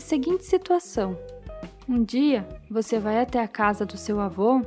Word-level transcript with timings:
a 0.00 0.02
seguinte 0.02 0.46
situação: 0.46 1.14
um 1.86 2.02
dia 2.02 2.48
você 2.70 2.98
vai 2.98 3.20
até 3.20 3.38
a 3.38 3.46
casa 3.46 3.84
do 3.84 3.98
seu 3.98 4.18
avô 4.18 4.62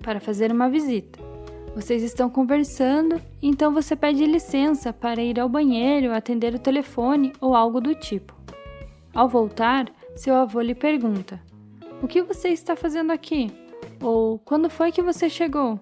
para 0.00 0.20
fazer 0.20 0.52
uma 0.52 0.70
visita. 0.70 1.18
Vocês 1.74 2.04
estão 2.04 2.30
conversando, 2.30 3.20
então 3.42 3.74
você 3.74 3.96
pede 3.96 4.24
licença 4.24 4.92
para 4.92 5.20
ir 5.20 5.40
ao 5.40 5.48
banheiro, 5.48 6.14
atender 6.14 6.54
o 6.54 6.58
telefone 6.58 7.32
ou 7.40 7.56
algo 7.56 7.80
do 7.80 7.96
tipo. 7.96 8.32
Ao 9.12 9.28
voltar, 9.28 9.90
seu 10.14 10.36
avô 10.36 10.60
lhe 10.60 10.74
pergunta: 10.74 11.42
O 12.00 12.06
que 12.06 12.22
você 12.22 12.50
está 12.50 12.76
fazendo 12.76 13.10
aqui? 13.10 13.50
Ou 14.00 14.38
quando 14.38 14.70
foi 14.70 14.92
que 14.92 15.02
você 15.02 15.28
chegou? 15.28 15.80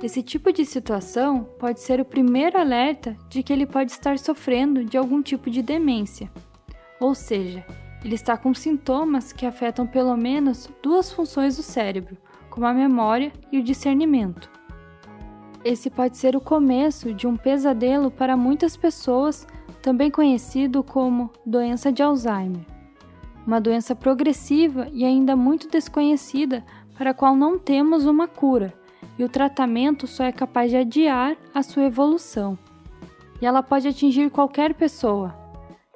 Esse 0.00 0.22
tipo 0.22 0.52
de 0.52 0.64
situação 0.64 1.42
pode 1.58 1.80
ser 1.80 2.00
o 2.00 2.04
primeiro 2.04 2.56
alerta 2.56 3.16
de 3.28 3.42
que 3.42 3.52
ele 3.52 3.66
pode 3.66 3.90
estar 3.90 4.16
sofrendo 4.16 4.84
de 4.84 4.96
algum 4.96 5.20
tipo 5.20 5.50
de 5.50 5.60
demência. 5.60 6.30
Ou 7.00 7.14
seja, 7.14 7.66
ele 8.04 8.14
está 8.14 8.36
com 8.36 8.54
sintomas 8.54 9.32
que 9.32 9.46
afetam 9.46 9.86
pelo 9.86 10.16
menos 10.16 10.68
duas 10.82 11.10
funções 11.12 11.56
do 11.56 11.62
cérebro, 11.62 12.16
como 12.50 12.66
a 12.66 12.72
memória 12.72 13.32
e 13.50 13.58
o 13.58 13.62
discernimento. 13.62 14.50
Esse 15.64 15.90
pode 15.90 16.16
ser 16.16 16.36
o 16.36 16.40
começo 16.40 17.12
de 17.12 17.26
um 17.26 17.36
pesadelo 17.36 18.10
para 18.10 18.36
muitas 18.36 18.76
pessoas, 18.76 19.46
também 19.82 20.10
conhecido 20.10 20.82
como 20.82 21.30
doença 21.44 21.90
de 21.90 22.02
Alzheimer. 22.02 22.64
Uma 23.46 23.60
doença 23.60 23.94
progressiva 23.94 24.88
e 24.92 25.04
ainda 25.04 25.34
muito 25.34 25.68
desconhecida 25.68 26.64
para 26.96 27.10
a 27.10 27.14
qual 27.14 27.36
não 27.36 27.58
temos 27.58 28.06
uma 28.06 28.26
cura 28.26 28.72
e 29.18 29.24
o 29.24 29.28
tratamento 29.28 30.06
só 30.06 30.24
é 30.24 30.32
capaz 30.32 30.70
de 30.70 30.76
adiar 30.76 31.36
a 31.54 31.62
sua 31.62 31.84
evolução. 31.84 32.58
E 33.40 33.46
ela 33.46 33.62
pode 33.62 33.88
atingir 33.88 34.30
qualquer 34.30 34.74
pessoa. 34.74 35.34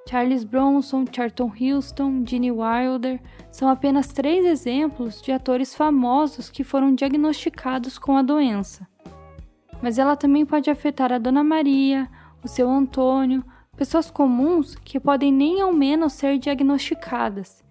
Charles 0.09 0.45
Bronson, 0.45 1.05
Charlton 1.11 1.53
Heston, 1.55 2.25
Gene 2.27 2.51
Wilder 2.51 3.21
são 3.51 3.69
apenas 3.69 4.09
três 4.09 4.45
exemplos 4.45 5.23
de 5.23 5.31
atores 5.31 5.75
famosos 5.75 6.51
que 6.51 6.65
foram 6.65 6.95
diagnosticados 6.95 7.99
com 7.99 8.17
a 8.17 8.23
doença. 8.23 8.89
Mas 9.83 9.99
ela 9.99 10.17
também 10.17 10.45
pode 10.45 10.71
afetar 10.71 11.13
a 11.13 11.19
Dona 11.19 11.45
Maria, 11.45 12.09
o 12.43 12.49
seu 12.49 12.69
Antônio, 12.69 13.45
pessoas 13.77 14.11
comuns 14.11 14.75
que 14.75 15.01
podem 15.01 15.33
nem 15.33 15.61
ao 15.61 15.73
menos 15.73 16.13
ser 16.15 16.39
diagnosticadas 16.39 17.65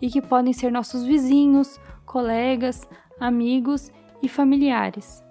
e 0.00 0.10
que 0.10 0.20
podem 0.20 0.52
ser 0.52 0.70
nossos 0.70 1.04
vizinhos, 1.04 1.80
colegas, 2.04 2.86
amigos 3.18 3.90
e 4.22 4.28
familiares. 4.28 5.24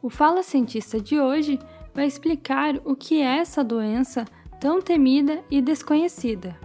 O 0.00 0.08
Fala 0.08 0.42
Cientista 0.42 1.00
de 1.00 1.18
hoje 1.18 1.58
vai 1.92 2.06
explicar 2.06 2.76
o 2.84 2.94
que 2.94 3.20
é 3.20 3.38
essa 3.38 3.64
doença 3.64 4.24
tão 4.60 4.80
temida 4.80 5.42
e 5.50 5.60
desconhecida. 5.60 6.56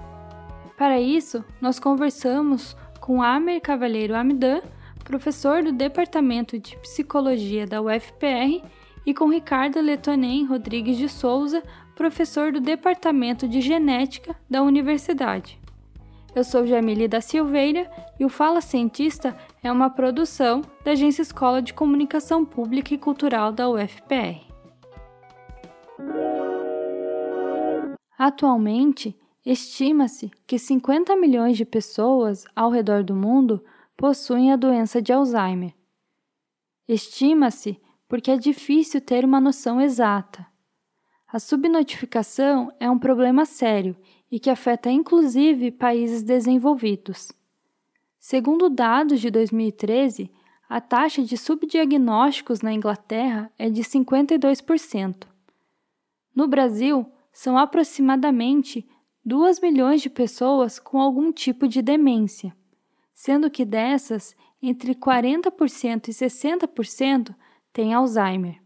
Para 0.78 1.00
isso, 1.00 1.44
nós 1.59 1.80
conversamos 1.80 2.75
com 3.00 3.22
Amer 3.22 3.61
Cavalheiro 3.61 4.16
Amidan, 4.16 4.61
professor 5.03 5.64
do 5.64 5.72
Departamento 5.72 6.58
de 6.58 6.78
Psicologia 6.78 7.67
da 7.67 7.81
UFPR, 7.81 8.64
e 9.06 9.14
com 9.14 9.30
Ricardo 9.30 9.81
Letonen 9.81 10.45
Rodrigues 10.45 10.97
de 10.97 11.09
Souza, 11.09 11.64
professor 11.95 12.52
do 12.52 12.59
Departamento 12.59 13.47
de 13.47 13.62
Genética 13.62 14.36
da 14.50 14.62
Universidade. 14.62 15.59
Eu 16.34 16.44
sou 16.44 16.66
Jamile 16.66 17.08
da 17.08 17.19
Silveira 17.19 17.92
e 18.19 18.23
o 18.23 18.30
Fala 18.30 18.62
Cientista 18.62 19.36
é 19.62 19.72
uma 19.72 19.89
produção 19.89 20.62
da 20.84 20.92
Agência 20.92 21.22
Escola 21.22 21.62
de 21.62 21.73
Comunicação 21.73 22.45
Pública 22.45 22.94
e 22.94 22.97
Cultural 22.97 23.52
da 23.52 23.69
UFPR. 23.69 24.39
Atualmente, 28.24 29.20
estima-se 29.44 30.30
que 30.46 30.59
50 30.59 31.16
milhões 31.16 31.58
de 31.58 31.66
pessoas 31.66 32.46
ao 32.56 32.70
redor 32.70 33.04
do 33.04 33.16
mundo 33.16 33.66
possuem 33.98 34.52
a 34.52 34.56
doença 34.56 35.02
de 35.02 35.12
Alzheimer. 35.12 35.74
Estima-se 36.88 37.82
porque 38.08 38.30
é 38.30 38.38
difícil 38.38 39.02
ter 39.02 39.26
uma 39.26 39.42
noção 39.42 39.82
exata. 39.82 40.46
A 41.28 41.40
subnotificação 41.40 42.72
é 42.80 42.88
um 42.88 43.00
problema 43.00 43.44
sério 43.44 43.98
e 44.30 44.40
que 44.40 44.52
afeta 44.52 44.92
inclusive 44.92 45.72
países 45.72 46.22
desenvolvidos. 46.22 47.32
Segundo 48.20 48.70
dados 48.70 49.20
de 49.20 49.32
2013, 49.32 50.30
a 50.70 50.80
taxa 50.80 51.24
de 51.24 51.36
subdiagnósticos 51.36 52.62
na 52.62 52.72
Inglaterra 52.72 53.52
é 53.58 53.68
de 53.68 53.82
52%. 53.82 55.26
No 56.36 56.48
Brasil, 56.48 57.12
são 57.31 57.58
aproximadamente 57.58 58.88
2 59.24 59.59
milhões 59.59 60.02
de 60.02 60.09
pessoas 60.09 60.80
com 60.80 61.00
algum 61.00 61.31
tipo 61.31 61.68
de 61.68 61.81
demência, 61.81 62.56
sendo 63.14 63.50
que 63.50 63.66
dessas, 63.66 64.36
entre 64.62 64.96
40% 64.96 66.08
e 66.08 66.12
60% 66.12 67.36
têm 67.72 67.94
Alzheimer. 67.94 68.62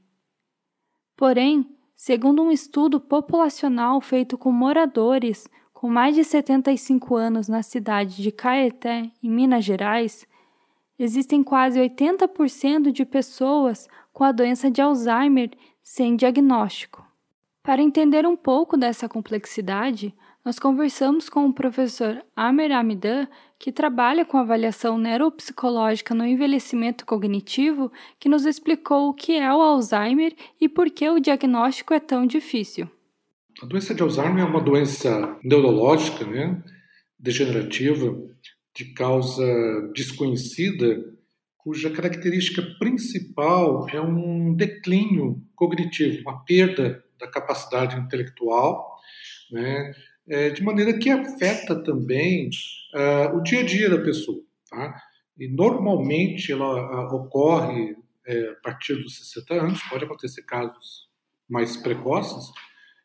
Porém, 1.15 1.75
Segundo 1.95 2.43
um 2.43 2.51
estudo 2.51 2.99
populacional 2.99 4.01
feito 4.01 4.37
com 4.37 4.51
moradores 4.51 5.47
com 5.73 5.89
mais 5.89 6.13
de 6.15 6.23
75 6.23 7.15
anos 7.15 7.47
na 7.47 7.63
cidade 7.63 8.21
de 8.21 8.31
Caeté, 8.31 9.09
em 9.23 9.29
Minas 9.29 9.63
Gerais, 9.63 10.27
existem 10.99 11.41
quase 11.41 11.79
80% 11.79 12.91
de 12.91 13.05
pessoas 13.05 13.87
com 14.11 14.23
a 14.23 14.31
doença 14.31 14.69
de 14.69 14.81
Alzheimer 14.81 15.51
sem 15.81 16.15
diagnóstico. 16.15 17.04
Para 17.65 17.81
entender 17.81 18.27
um 18.27 18.37
pouco 18.37 18.77
dessa 18.77 19.09
complexidade, 19.09 20.13
nós 20.45 20.59
conversamos 20.59 21.27
com 21.27 21.47
o 21.47 21.53
professor 21.53 22.23
Amer 22.35 22.71
Amidan, 22.71 23.27
que 23.57 23.71
trabalha 23.71 24.23
com 24.23 24.37
avaliação 24.37 24.99
neuropsicológica 24.99 26.13
no 26.13 26.23
envelhecimento 26.23 27.07
cognitivo, 27.07 27.91
que 28.19 28.29
nos 28.29 28.45
explicou 28.45 29.09
o 29.09 29.13
que 29.15 29.35
é 29.35 29.51
o 29.51 29.63
Alzheimer 29.63 30.35
e 30.61 30.69
por 30.69 30.91
que 30.91 31.09
o 31.09 31.19
diagnóstico 31.19 31.91
é 31.91 31.99
tão 31.99 32.27
difícil. 32.27 32.87
A 33.63 33.65
doença 33.65 33.95
de 33.95 34.03
Alzheimer 34.03 34.43
é 34.43 34.47
uma 34.47 34.61
doença 34.61 35.35
neurológica, 35.43 36.23
né, 36.23 36.61
degenerativa, 37.17 38.15
de 38.75 38.93
causa 38.93 39.43
desconhecida, 39.95 41.03
cuja 41.57 41.89
característica 41.89 42.61
principal 42.77 43.89
é 43.89 43.99
um 43.99 44.53
declínio 44.53 45.41
cognitivo, 45.55 46.21
uma 46.21 46.45
perda 46.45 47.03
da 47.19 47.27
capacidade 47.27 47.97
intelectual, 47.97 48.99
né, 49.51 49.93
é, 50.27 50.49
de 50.49 50.63
maneira 50.63 50.97
que 50.97 51.09
afeta 51.09 51.75
também 51.83 52.49
uh, 52.93 53.37
o 53.37 53.41
dia 53.41 53.61
a 53.61 53.65
dia 53.65 53.89
da 53.89 54.01
pessoa. 54.01 54.41
Tá? 54.69 54.99
E 55.37 55.47
normalmente 55.47 56.51
ela 56.51 57.07
uh, 57.11 57.15
ocorre 57.15 57.95
é, 58.25 58.49
a 58.49 58.55
partir 58.55 58.95
dos 58.95 59.17
60 59.17 59.53
anos, 59.53 59.83
pode 59.83 60.05
acontecer 60.05 60.41
casos 60.43 61.07
mais 61.47 61.77
precoces, 61.77 62.51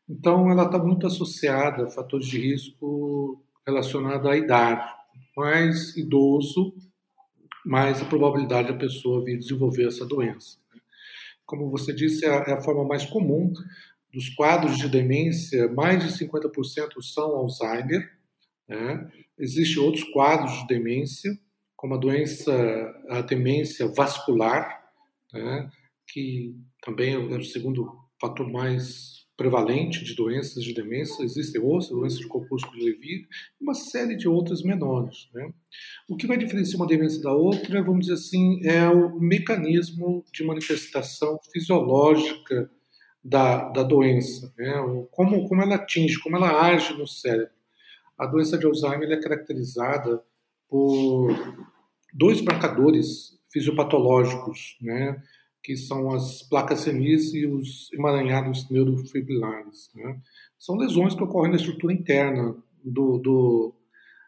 então 0.08 0.50
ela 0.50 0.64
está 0.64 0.78
muito 0.78 1.06
associada 1.06 1.84
a 1.84 1.90
fatores 1.90 2.26
de 2.26 2.38
risco 2.38 3.44
relacionados 3.66 4.28
à 4.28 4.36
idade. 4.36 4.90
Mais 5.36 5.96
idoso, 5.96 6.74
mais 7.64 8.00
a 8.02 8.04
probabilidade 8.06 8.68
da 8.68 8.78
pessoa 8.78 9.24
vir 9.24 9.38
desenvolver 9.38 9.86
essa 9.86 10.04
doença. 10.06 10.58
Como 11.46 11.70
você 11.70 11.92
disse, 11.92 12.24
é 12.24 12.30
a, 12.30 12.44
é 12.48 12.52
a 12.54 12.60
forma 12.60 12.84
mais 12.84 13.04
comum, 13.04 13.52
dos 14.12 14.28
quadros 14.30 14.78
de 14.78 14.88
demência, 14.88 15.68
mais 15.72 16.02
de 16.02 16.24
50% 16.24 17.00
são 17.02 17.36
Alzheimer. 17.36 18.10
Né? 18.68 19.10
Existem 19.38 19.82
outros 19.82 20.04
quadros 20.04 20.52
de 20.60 20.66
demência, 20.66 21.38
como 21.76 21.94
a 21.94 21.98
doença, 21.98 22.52
a 23.08 23.20
demência 23.22 23.86
vascular, 23.88 24.90
né? 25.32 25.70
que 26.06 26.54
também 26.82 27.14
é 27.14 27.18
o 27.18 27.44
segundo 27.44 27.96
fator 28.20 28.50
mais 28.50 29.20
prevalente 29.36 30.04
de 30.04 30.14
doenças 30.14 30.62
de 30.62 30.74
demência. 30.74 31.24
Existem 31.24 31.60
outras, 31.62 31.88
doenças 31.88 32.18
de 32.18 32.26
corpúsculo 32.26 32.78
de 32.78 32.84
Levy, 32.84 33.26
e 33.58 33.64
uma 33.64 33.72
série 33.72 34.14
de 34.14 34.28
outras 34.28 34.62
menores. 34.62 35.30
Né? 35.32 35.50
O 36.08 36.16
que 36.16 36.26
vai 36.26 36.36
diferenciar 36.36 36.76
uma 36.76 36.86
demência 36.86 37.22
da 37.22 37.32
outra, 37.32 37.82
vamos 37.82 38.06
dizer 38.06 38.14
assim, 38.14 38.60
é 38.66 38.86
o 38.88 39.18
mecanismo 39.18 40.22
de 40.30 40.44
manifestação 40.44 41.38
fisiológica 41.50 42.70
da, 43.22 43.68
da 43.68 43.82
doença, 43.82 44.52
né? 44.58 44.72
como, 45.10 45.48
como 45.48 45.62
ela 45.62 45.74
atinge, 45.74 46.18
como 46.20 46.36
ela 46.36 46.66
age 46.66 46.94
no 46.94 47.06
cérebro. 47.06 47.52
A 48.18 48.26
doença 48.26 48.58
de 48.58 48.66
Alzheimer 48.66 49.10
é 49.10 49.20
caracterizada 49.20 50.22
por 50.68 51.30
dois 52.12 52.40
marcadores 52.42 53.38
fisiopatológicos, 53.52 54.76
né? 54.80 55.22
que 55.62 55.76
são 55.76 56.10
as 56.12 56.42
placas 56.42 56.80
senis 56.80 57.34
e 57.34 57.46
os 57.46 57.92
emaranhados 57.92 58.68
neurofibrilares. 58.70 59.90
Né? 59.94 60.18
São 60.58 60.76
lesões 60.76 61.14
que 61.14 61.22
ocorrem 61.22 61.50
na 61.50 61.56
estrutura 61.56 61.92
interna 61.92 62.56
do, 62.82 63.18
do, 63.18 63.74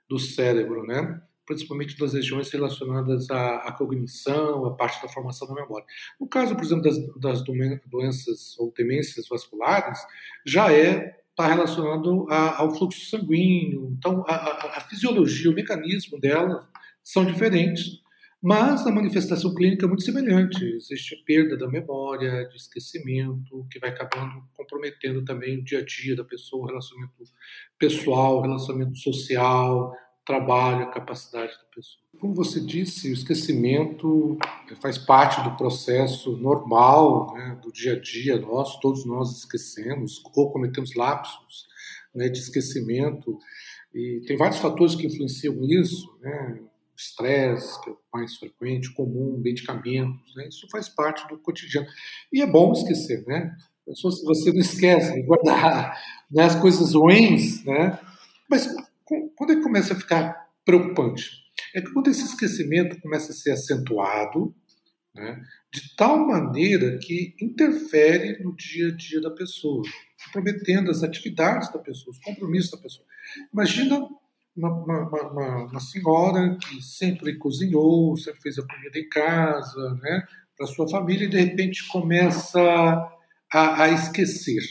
do 0.09 0.19
cérebro. 0.19 0.87
Né? 0.87 1.21
Principalmente 1.53 1.99
das 1.99 2.15
regiões 2.15 2.51
relacionadas 2.51 3.31
à, 3.31 3.57
à, 3.59 3.73
cognição, 3.73 4.65
à 4.65 4.75
parte 4.75 5.03
da 5.03 5.09
formação 5.09 5.47
da 5.49 5.55
memória. 5.55 5.87
No 6.21 6.27
caso, 6.27 6.55
por 6.55 6.65
exemplo, 6.65 6.83
das, 6.83 6.97
das 7.17 7.45
doenças 7.45 8.59
ou 8.59 8.73
demências 8.77 9.29
vasculares, 9.29 9.99
já 10.47 10.73
é 10.73 11.21
está 11.33 11.47
relacionado 11.47 12.27
a, 12.31 12.61
ao 12.61 12.75
fluxo 12.75 13.07
sanguíneo. 13.07 13.95
Então, 13.99 14.23
a, 14.29 14.35
a, 14.35 14.79
a, 14.79 14.81
fisiologia, 14.83 15.51
o 15.51 15.55
mecanismo 15.55 16.21
dela 16.21 16.69
são 17.03 17.25
diferentes, 17.25 18.03
mas 18.41 18.87
a 18.87 18.93
manifestação 18.93 19.55
clínica 19.55 19.87
é 19.87 19.89
muito 19.89 20.03
semelhante. 20.03 20.63
Existe 20.63 21.15
a 21.15 21.25
perda 21.25 21.57
da 21.57 21.67
memória, 21.69 22.47
de 22.49 22.57
esquecimento, 22.57 23.67
que 23.71 23.79
vai 23.79 23.91
acabando 23.91 24.43
comprometendo 24.53 25.25
também 25.25 25.59
o 25.59 25.65
dia 25.65 25.79
a 25.79 25.85
dia 25.85 26.15
da 26.15 26.25
pessoa, 26.25 26.65
o 26.65 26.67
relacionamento 26.67 27.15
pessoal, 27.79 28.39
o 28.39 28.43
relacionamento 28.43 28.97
social, 28.99 29.93
trabalho, 30.25 30.85
a 30.85 30.91
capacidade 30.91 31.53
da 31.53 31.65
pessoa. 31.75 32.03
Como 32.21 32.35
você 32.35 32.61
disse, 32.61 33.11
o 33.11 33.13
esquecimento 33.13 34.39
faz 34.81 34.97
parte 34.97 35.43
do 35.43 35.57
processo 35.57 36.37
normal 36.37 37.35
né, 37.35 37.59
do 37.63 37.73
dia 37.73 37.95
a 37.95 38.01
dia 38.01 38.39
nosso, 38.39 38.81
todos 38.81 39.05
nós 39.05 39.37
esquecemos 39.39 40.23
ou 40.35 40.53
cometemos 40.53 40.95
lapsos 40.95 41.67
né, 42.15 42.29
de 42.29 42.39
esquecimento, 42.39 43.39
e 43.95 44.23
tem 44.27 44.37
vários 44.37 44.59
fatores 44.59 44.95
que 44.95 45.07
influenciam 45.07 45.57
isso, 45.65 46.17
né, 46.21 46.61
estresse, 46.97 47.81
que 47.83 47.91
é 47.91 47.93
o 47.93 47.99
mais 48.13 48.37
frequente, 48.37 48.93
comum, 48.95 49.39
medicamentos, 49.43 50.35
né, 50.37 50.49
isso 50.49 50.67
faz 50.71 50.89
parte 50.89 51.27
do 51.29 51.39
cotidiano. 51.39 51.87
E 52.33 52.41
é 52.41 52.47
bom 52.47 52.73
esquecer, 52.73 53.25
né? 53.27 53.55
Se 53.95 54.03
você 54.25 54.53
não 54.53 54.61
esquece 54.61 55.13
de 55.13 55.23
guardar 55.23 56.01
né, 56.31 56.45
as 56.45 56.55
coisas 56.55 56.95
ruins, 56.95 57.65
né? 57.65 57.99
Mas 58.49 58.69
quando 59.37 59.53
é 59.53 59.57
que 59.57 59.63
começa 59.63 59.95
a 59.95 59.97
ficar 59.99 60.49
preocupante? 60.65 61.31
É 61.75 61.81
que 61.81 61.93
quando 61.93 62.09
esse 62.09 62.25
esquecimento 62.25 63.01
começa 63.01 63.33
a 63.33 63.35
ser 63.35 63.53
acentuado, 63.53 64.55
né, 65.15 65.43
de 65.73 65.95
tal 65.97 66.27
maneira 66.27 66.99
que 66.99 67.35
interfere 67.41 68.43
no 68.43 68.55
dia 68.57 68.89
a 68.89 68.97
dia 68.97 69.21
da 69.21 69.31
pessoa, 69.31 69.83
comprometendo 70.25 70.91
as 70.91 71.03
atividades 71.03 71.71
da 71.73 71.79
pessoa, 71.79 72.13
os 72.13 72.25
compromissos 72.25 72.71
da 72.71 72.79
pessoa. 72.79 73.07
Imagina 73.53 74.09
uma, 74.57 74.71
uma, 74.71 75.31
uma, 75.31 75.65
uma 75.67 75.81
senhora 75.81 76.57
que 76.59 76.81
sempre 76.83 77.37
cozinhou, 77.37 78.17
sempre 78.17 78.41
fez 78.41 78.59
a 78.59 78.67
comida 78.67 78.99
em 78.99 79.09
casa, 79.09 79.95
né, 80.03 80.27
para 80.57 80.67
sua 80.67 80.89
família, 80.89 81.27
e 81.27 81.31
de 81.31 81.39
repente 81.39 81.87
começa 81.89 82.61
a, 83.53 83.83
a 83.83 83.91
esquecer 83.91 84.63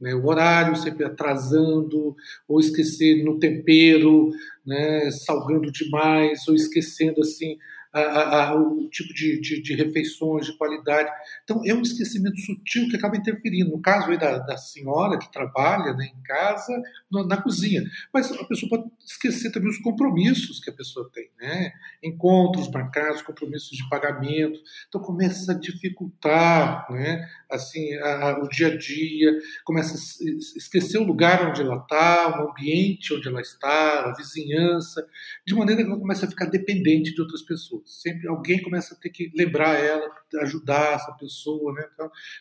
né, 0.00 0.14
o 0.14 0.26
horário 0.26 0.76
sempre 0.76 1.04
atrasando, 1.04 2.14
ou 2.46 2.60
esquecer 2.60 3.24
no 3.24 3.38
tempero, 3.38 4.30
né, 4.64 5.10
salgando 5.10 5.70
demais, 5.70 6.46
ou 6.48 6.54
esquecendo 6.54 7.20
assim 7.20 7.56
a, 8.00 8.48
a, 8.48 8.54
o 8.54 8.88
tipo 8.90 9.12
de, 9.14 9.40
de, 9.40 9.62
de, 9.62 9.74
refeições, 9.74 10.46
de 10.46 10.56
qualidade. 10.56 11.10
Então, 11.44 11.62
é 11.64 11.72
um 11.72 11.80
esquecimento 11.80 12.38
sutil 12.40 12.88
que 12.88 12.96
acaba 12.96 13.16
interferindo. 13.16 13.70
No 13.70 13.80
caso 13.80 14.10
aí 14.10 14.18
da, 14.18 14.38
da 14.38 14.56
senhora 14.58 15.18
que 15.18 15.32
trabalha 15.32 15.94
né, 15.94 16.06
em 16.06 16.22
casa, 16.22 16.72
na, 17.10 17.40
cozinha. 17.40 17.82
Mas 18.12 18.30
a 18.30 18.44
pessoa 18.44 18.68
pode 18.68 18.84
esquecer 19.04 19.50
também 19.50 19.70
os 19.70 19.78
compromissos 19.78 20.60
que 20.60 20.68
a 20.68 20.72
pessoa 20.72 21.10
tem, 21.12 21.30
né? 21.40 21.72
Encontros 22.02 22.70
marcados, 22.70 23.22
compromissos 23.22 23.76
de 23.76 23.88
pagamento. 23.88 24.58
Então, 24.88 25.00
começa 25.00 25.52
a 25.52 25.54
dificultar 25.54 26.86
né, 26.90 27.26
assim, 27.50 27.94
a, 27.94 28.38
o 28.42 28.48
dia 28.48 28.68
a 28.68 28.76
dia, 28.76 29.38
começa 29.64 29.94
a 29.94 30.58
esquecer 30.58 30.98
o 30.98 31.04
lugar 31.04 31.48
onde 31.48 31.62
ela 31.62 31.76
está, 31.76 32.42
o 32.42 32.50
ambiente 32.50 33.14
onde 33.14 33.28
ela 33.28 33.40
está, 33.40 34.06
a 34.06 34.14
vizinhança, 34.14 35.06
de 35.46 35.54
maneira 35.54 35.82
que 35.82 35.88
ela 35.88 35.98
começa 35.98 36.26
a 36.26 36.28
ficar 36.28 36.46
dependente 36.46 37.14
de 37.14 37.20
outras 37.20 37.42
pessoas 37.42 37.85
sempre 37.86 38.28
alguém 38.28 38.62
começa 38.62 38.94
a 38.94 38.98
ter 38.98 39.10
que 39.10 39.30
lembrar 39.34 39.74
ela, 39.74 40.10
ajudar 40.42 40.94
essa 40.94 41.12
pessoa, 41.12 41.72
né? 41.72 41.84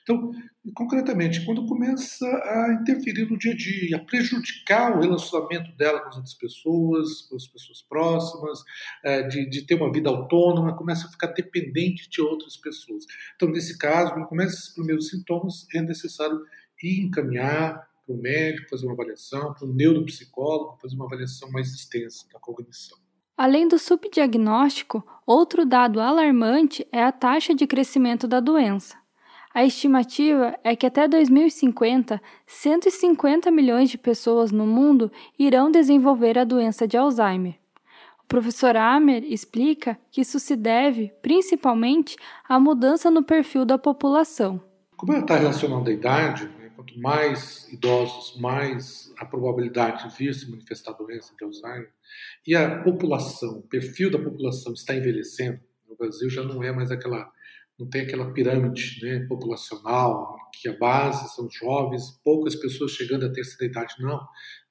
Então, 0.04 0.32
concretamente, 0.74 1.46
quando 1.46 1.66
começa 1.66 2.26
a 2.26 2.74
interferir 2.82 3.30
no 3.30 3.38
dia 3.38 3.54
a 3.54 3.56
dia, 3.56 3.98
a 3.98 4.00
prejudicar 4.00 4.98
o 4.98 5.02
relacionamento 5.02 5.72
dela 5.78 6.02
com 6.02 6.10
as 6.10 6.16
outras 6.16 6.34
pessoas, 6.34 7.22
com 7.24 7.36
as 7.36 7.48
pessoas 7.48 7.82
próximas, 7.82 8.64
é, 9.04 9.24
de, 9.24 9.50
de 9.50 9.62
ter 9.62 9.76
uma 9.76 9.92
vida 9.92 10.10
autônoma, 10.10 10.76
começa 10.76 11.08
a 11.08 11.12
ficar 11.12 11.28
dependente 11.28 12.10
de 12.10 12.22
outras 12.22 12.58
pessoas. 12.58 13.06
Então, 13.36 13.50
nesse 13.50 13.78
caso, 13.78 14.14
quando 14.14 14.28
começa 14.28 14.56
esses 14.56 14.74
primeiros 14.74 15.10
sintomas, 15.10 15.68
é 15.74 15.82
necessário 15.82 16.42
ir 16.82 17.02
encaminhar 17.02 17.88
para 18.06 18.16
o 18.16 18.18
médico, 18.18 18.70
fazer 18.70 18.86
uma 18.86 18.94
avaliação, 18.94 19.54
para 19.54 19.66
o 19.66 19.74
neuropsicólogo, 19.74 20.78
fazer 20.82 20.96
uma 20.96 21.06
avaliação 21.06 21.52
mais 21.52 21.74
extensa 21.74 22.28
da 22.32 22.40
cognição. 22.40 23.05
Além 23.38 23.68
do 23.68 23.78
subdiagnóstico, 23.78 25.06
outro 25.26 25.66
dado 25.66 26.00
alarmante 26.00 26.88
é 26.90 27.04
a 27.04 27.12
taxa 27.12 27.54
de 27.54 27.68
crescimento 27.68 28.28
da 28.28 28.40
doença. 28.40 28.96
A 29.54 29.66
estimativa 29.66 30.58
é 30.64 30.76
que 30.76 30.86
até 30.86 31.08
2050, 31.08 32.22
150 32.48 33.52
milhões 33.52 33.90
de 33.90 33.98
pessoas 33.98 34.52
no 34.52 34.66
mundo 34.66 35.12
irão 35.38 35.70
desenvolver 35.70 36.38
a 36.38 36.44
doença 36.44 36.88
de 36.88 36.98
Alzheimer. 36.98 37.56
O 38.24 38.28
professor 38.28 38.76
Amer 38.76 39.24
explica 39.24 40.00
que 40.10 40.22
isso 40.22 40.40
se 40.40 40.56
deve, 40.56 41.14
principalmente, 41.22 42.18
à 42.48 42.60
mudança 42.60 43.12
no 43.12 43.22
perfil 43.22 43.66
da 43.66 43.78
população. 43.78 44.62
Como 44.98 45.14
ela 45.14 45.22
está 45.22 45.36
relacionada 45.36 45.90
à 45.90 45.94
idade, 45.94 46.50
né, 46.58 46.65
quanto 46.86 47.00
mais 47.00 47.68
idosos, 47.72 48.40
mais 48.40 49.14
a 49.18 49.26
probabilidade 49.26 50.08
de 50.08 50.16
vir 50.16 50.34
se 50.34 50.50
manifestar 50.50 50.92
a 50.92 50.98
doença 50.98 51.34
de 51.36 51.44
Alzheimer, 51.44 51.92
e 52.46 52.56
a 52.56 52.84
população, 52.84 53.60
o 53.60 53.68
perfil 53.68 54.12
da 54.12 54.20
população 54.20 54.74
está 54.74 54.96
envelhecendo, 54.96 55.60
no 55.90 55.96
Brasil 55.96 56.30
já 56.30 56.44
não 56.44 56.64
é 56.64 56.72
mais 56.72 56.92
aquela, 56.92 57.32
não 57.78 57.90
tem 57.90 58.02
aquela 58.02 58.32
pirâmide 58.32 59.04
né, 59.04 59.26
populacional, 59.28 60.36
que 60.54 60.70
a 60.70 60.78
base 60.78 61.36
são 61.36 61.50
jovens, 61.50 62.20
poucas 62.24 62.56
pessoas 62.56 62.92
chegando 62.92 63.26
à 63.26 63.32
terceira 63.32 63.66
idade, 63.66 63.96
não. 64.00 64.18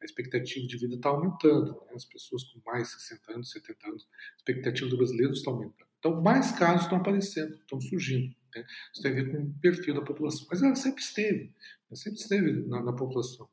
A 0.00 0.04
expectativa 0.04 0.66
de 0.66 0.78
vida 0.78 0.94
está 0.94 1.10
aumentando, 1.10 1.72
né, 1.72 1.92
as 1.94 2.04
pessoas 2.04 2.44
com 2.44 2.60
mais 2.64 2.88
de 2.88 3.02
60 3.02 3.32
anos, 3.32 3.50
70 3.50 3.88
anos, 3.88 4.02
a 4.04 4.36
expectativa 4.36 4.88
do 4.88 4.96
brasileiro 4.96 5.32
está 5.32 5.50
aumentando. 5.50 5.88
Então, 5.98 6.22
mais 6.22 6.52
casos 6.52 6.82
estão 6.82 6.98
aparecendo, 6.98 7.54
estão 7.54 7.80
surgindo. 7.80 8.34
Né? 8.54 8.64
Isso 8.92 9.02
tem 9.02 9.12
a 9.12 9.14
ver 9.14 9.30
com 9.30 9.38
o 9.38 9.54
perfil 9.60 9.94
da 9.94 10.02
população. 10.02 10.46
Mas 10.50 10.62
ela 10.62 10.74
sempre 10.74 11.02
esteve, 11.02 11.52
ela 11.88 11.96
sempre 11.96 12.20
esteve 12.20 12.52
na, 12.66 12.82
na 12.82 12.92
população 12.92 13.48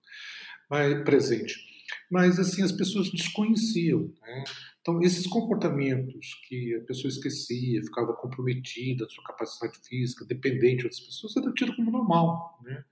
mas, 0.71 1.03
presente. 1.03 1.55
Mas, 2.09 2.39
assim, 2.39 2.63
as 2.63 2.71
pessoas 2.71 3.11
desconheciam. 3.11 4.13
Né? 4.21 4.43
Então, 4.79 5.01
esses 5.01 5.27
comportamentos 5.27 6.39
que 6.47 6.75
a 6.75 6.85
pessoa 6.85 7.09
esquecia, 7.09 7.83
ficava 7.83 8.13
comprometida, 8.13 9.07
sua 9.09 9.23
capacidade 9.25 9.77
física, 9.85 10.25
dependente 10.25 10.77
de 10.77 10.83
outras 10.85 11.01
pessoas, 11.01 11.35
era 11.35 11.51
tido 11.51 11.75
como 11.75 11.91
normal. 11.91 12.57
Né? 12.63 12.83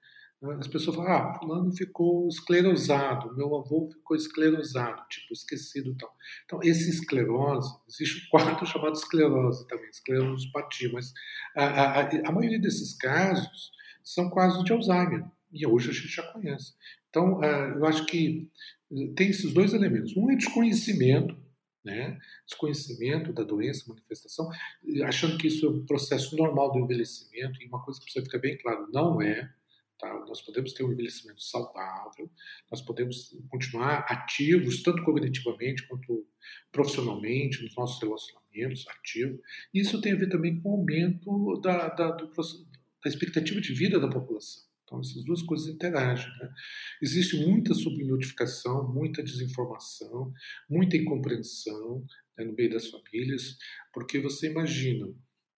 As 0.58 0.67
pessoas 0.67 0.96
falam, 0.96 1.12
ah, 1.12 1.34
fulano 1.38 1.72
ficou 1.74 2.25
esclerosado, 2.29 3.36
meu 3.36 3.53
avô 3.58 3.89
ficou 3.91 4.15
esclerosado, 4.15 5.01
tipo, 5.10 5.34
esquecido 5.34 5.91
e 5.91 5.96
tal. 5.96 6.15
Então, 6.46 6.60
esse 6.63 6.89
esclerose, 6.89 7.69
existe 7.89 8.25
um 8.25 8.29
quadro 8.29 8.63
chamado 8.65 8.93
esclerose 8.93 9.67
também, 9.67 9.89
esclerosopatia, 9.89 10.91
mas 10.93 11.13
a, 11.58 11.65
a, 11.65 12.29
a 12.29 12.31
maioria 12.31 12.60
desses 12.60 12.93
casos 12.93 13.72
são 14.01 14.29
casos 14.29 14.63
de 14.63 14.72
Alzheimer, 14.72 15.25
e 15.51 15.67
hoje 15.67 15.89
a 15.89 15.93
gente 15.93 16.08
já 16.08 16.24
conhece. 16.31 16.74
Então, 17.10 17.43
é, 17.43 17.72
eu 17.75 17.86
acho 17.86 18.05
que 18.05 18.50
tem 19.15 19.29
esses 19.29 19.53
dois 19.53 19.74
elementos. 19.74 20.15
Um 20.15 20.31
é 20.31 20.36
desconhecimento, 20.36 21.36
né? 21.84 22.17
desconhecimento 22.46 23.34
da 23.34 23.43
doença, 23.43 23.86
manifestação, 23.88 24.50
achando 25.03 25.38
que 25.38 25.48
isso 25.48 25.65
é 25.65 25.69
um 25.69 25.86
processo 25.86 26.36
normal 26.38 26.72
do 26.72 26.79
envelhecimento, 26.79 27.62
e 27.62 27.67
uma 27.67 27.84
coisa 27.84 28.00
que 28.00 28.05
precisa 28.05 28.25
ficar 28.25 28.39
bem 28.39 28.58
claro, 28.58 28.88
não 28.91 29.22
é. 29.22 29.51
Tá? 29.99 30.07
Nós 30.27 30.41
podemos 30.41 30.71
ter 30.71 30.83
um 30.83 30.93
envelhecimento 30.93 31.41
saudável, 31.41 32.31
nós 32.71 32.81
podemos 32.81 33.35
continuar 33.49 34.05
ativos, 34.07 34.81
tanto 34.81 35.03
cognitivamente 35.03 35.85
quanto 35.87 36.25
profissionalmente, 36.71 37.61
nos 37.61 37.75
nossos 37.75 38.01
relacionamentos, 38.01 38.87
ativos. 38.87 39.41
Isso 39.73 39.99
tem 39.99 40.13
a 40.13 40.15
ver 40.15 40.29
também 40.29 40.59
com 40.61 40.69
o 40.69 40.77
aumento 40.77 41.59
da, 41.61 41.89
da, 41.89 42.11
do, 42.11 42.27
da 42.27 43.09
expectativa 43.09 43.59
de 43.59 43.73
vida 43.73 43.99
da 43.99 44.07
população. 44.07 44.69
Então, 44.89 45.01
essas 45.01 45.23
duas 45.23 45.43
coisas 45.43 45.67
interagem. 45.67 46.29
Né? 46.39 46.49
Existe 47.01 47.37
muita 47.45 47.75
subnotificação, 47.75 48.91
muita 48.91 49.21
desinformação, 49.21 50.33
muita 50.67 50.97
incompreensão 50.97 52.03
né, 52.37 52.45
no 52.45 52.53
meio 52.53 52.71
das 52.71 52.87
famílias, 52.87 53.57
porque 53.93 54.19
você 54.19 54.49
imagina, 54.49 55.13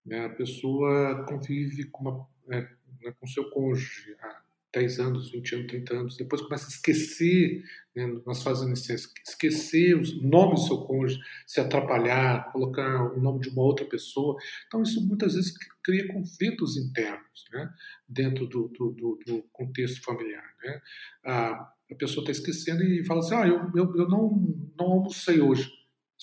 né, 0.05 0.25
a 0.25 0.29
pessoa 0.29 1.25
convive 1.29 1.85
com, 1.85 2.01
uma, 2.01 2.27
né, 2.47 2.75
né 3.01 3.13
com 3.19 3.27
seu 3.27 3.49
cônjuge 3.49 4.15
há 4.21 4.41
10 4.73 4.99
anos, 4.99 5.31
20 5.31 5.55
anos, 5.55 5.67
30 5.67 5.93
anos, 5.93 6.17
depois 6.17 6.41
começa 6.41 6.65
a 6.65 6.69
esquecer, 6.69 7.63
né, 7.93 8.07
nas 8.25 8.41
fases 8.41 8.65
iniciais, 8.65 9.11
esquecer 9.27 9.99
os 9.99 10.21
nomes 10.21 10.61
do 10.61 10.67
seu 10.67 10.77
cônjuge, 10.77 11.19
se 11.45 11.59
atrapalhar, 11.59 12.51
colocar 12.51 13.11
o 13.13 13.19
nome 13.19 13.41
de 13.41 13.49
uma 13.49 13.63
outra 13.63 13.85
pessoa. 13.85 14.37
Então, 14.67 14.81
isso 14.81 15.05
muitas 15.05 15.35
vezes 15.35 15.53
cria 15.83 16.07
conflitos 16.07 16.77
internos 16.77 17.45
né, 17.51 17.69
dentro 18.07 18.47
do, 18.47 18.69
do, 18.69 18.91
do, 18.91 19.19
do 19.25 19.43
contexto 19.51 20.01
familiar. 20.01 20.45
Né? 20.63 20.81
A, 21.25 21.73
a 21.91 21.95
pessoa 21.95 22.21
está 22.23 22.31
esquecendo 22.31 22.81
e 22.83 23.03
fala 23.03 23.19
assim: 23.19 23.35
ah, 23.35 23.47
eu, 23.47 23.69
eu, 23.75 23.95
eu 23.97 24.07
não, 24.07 24.71
não 24.77 24.85
almocei 24.85 25.41
hoje. 25.41 25.69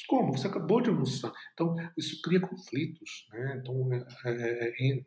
Como? 0.07 0.37
Você 0.37 0.47
acabou 0.47 0.81
de 0.81 0.91
almoçar. 0.91 1.33
Então, 1.55 1.75
isso 1.97 2.21
cria 2.23 2.41
conflitos. 2.41 3.27
Né? 3.33 3.59
Então, 3.61 3.93
é, 3.93 4.31
é, 4.31 4.93
é 4.93 5.03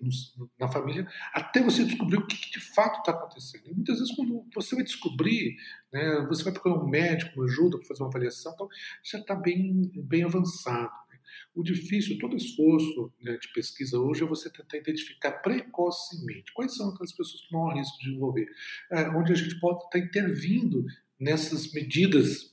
na 0.59 0.67
família, 0.67 1.07
até 1.33 1.61
você 1.61 1.83
descobrir 1.83 2.17
o 2.17 2.27
que, 2.27 2.37
que 2.37 2.51
de 2.51 2.59
fato 2.59 2.99
está 2.99 3.11
acontecendo. 3.11 3.67
E 3.67 3.73
muitas 3.73 3.99
vezes, 3.99 4.15
quando 4.15 4.45
você 4.53 4.75
vai 4.75 4.83
descobrir, 4.83 5.55
né, 5.93 6.25
você 6.27 6.43
vai 6.43 6.53
procurar 6.53 6.75
um 6.75 6.89
médico, 6.89 7.39
uma 7.39 7.45
ajuda 7.45 7.77
para 7.77 7.87
fazer 7.87 8.03
uma 8.03 8.09
avaliação, 8.09 8.51
então 8.53 8.67
já 9.03 9.19
está 9.19 9.35
bem, 9.35 9.91
bem 9.95 10.23
avançado. 10.23 10.91
Né? 11.09 11.19
O 11.55 11.63
difícil, 11.63 12.17
todo 12.19 12.35
esforço 12.35 13.13
né, 13.21 13.37
de 13.37 13.51
pesquisa 13.53 13.99
hoje 13.99 14.23
é 14.23 14.27
você 14.27 14.49
tentar 14.49 14.77
identificar 14.77 15.31
precocemente 15.41 16.51
quais 16.53 16.75
são 16.75 16.89
aquelas 16.89 17.11
pessoas 17.11 17.41
que 17.47 17.55
há 17.55 17.73
risco 17.73 17.97
de 17.99 18.05
desenvolver, 18.05 18.47
é, 18.91 19.09
onde 19.09 19.31
a 19.31 19.35
gente 19.35 19.59
pode 19.59 19.83
estar 19.85 19.99
intervindo 19.99 20.85
nessas 21.19 21.71
medidas 21.71 22.50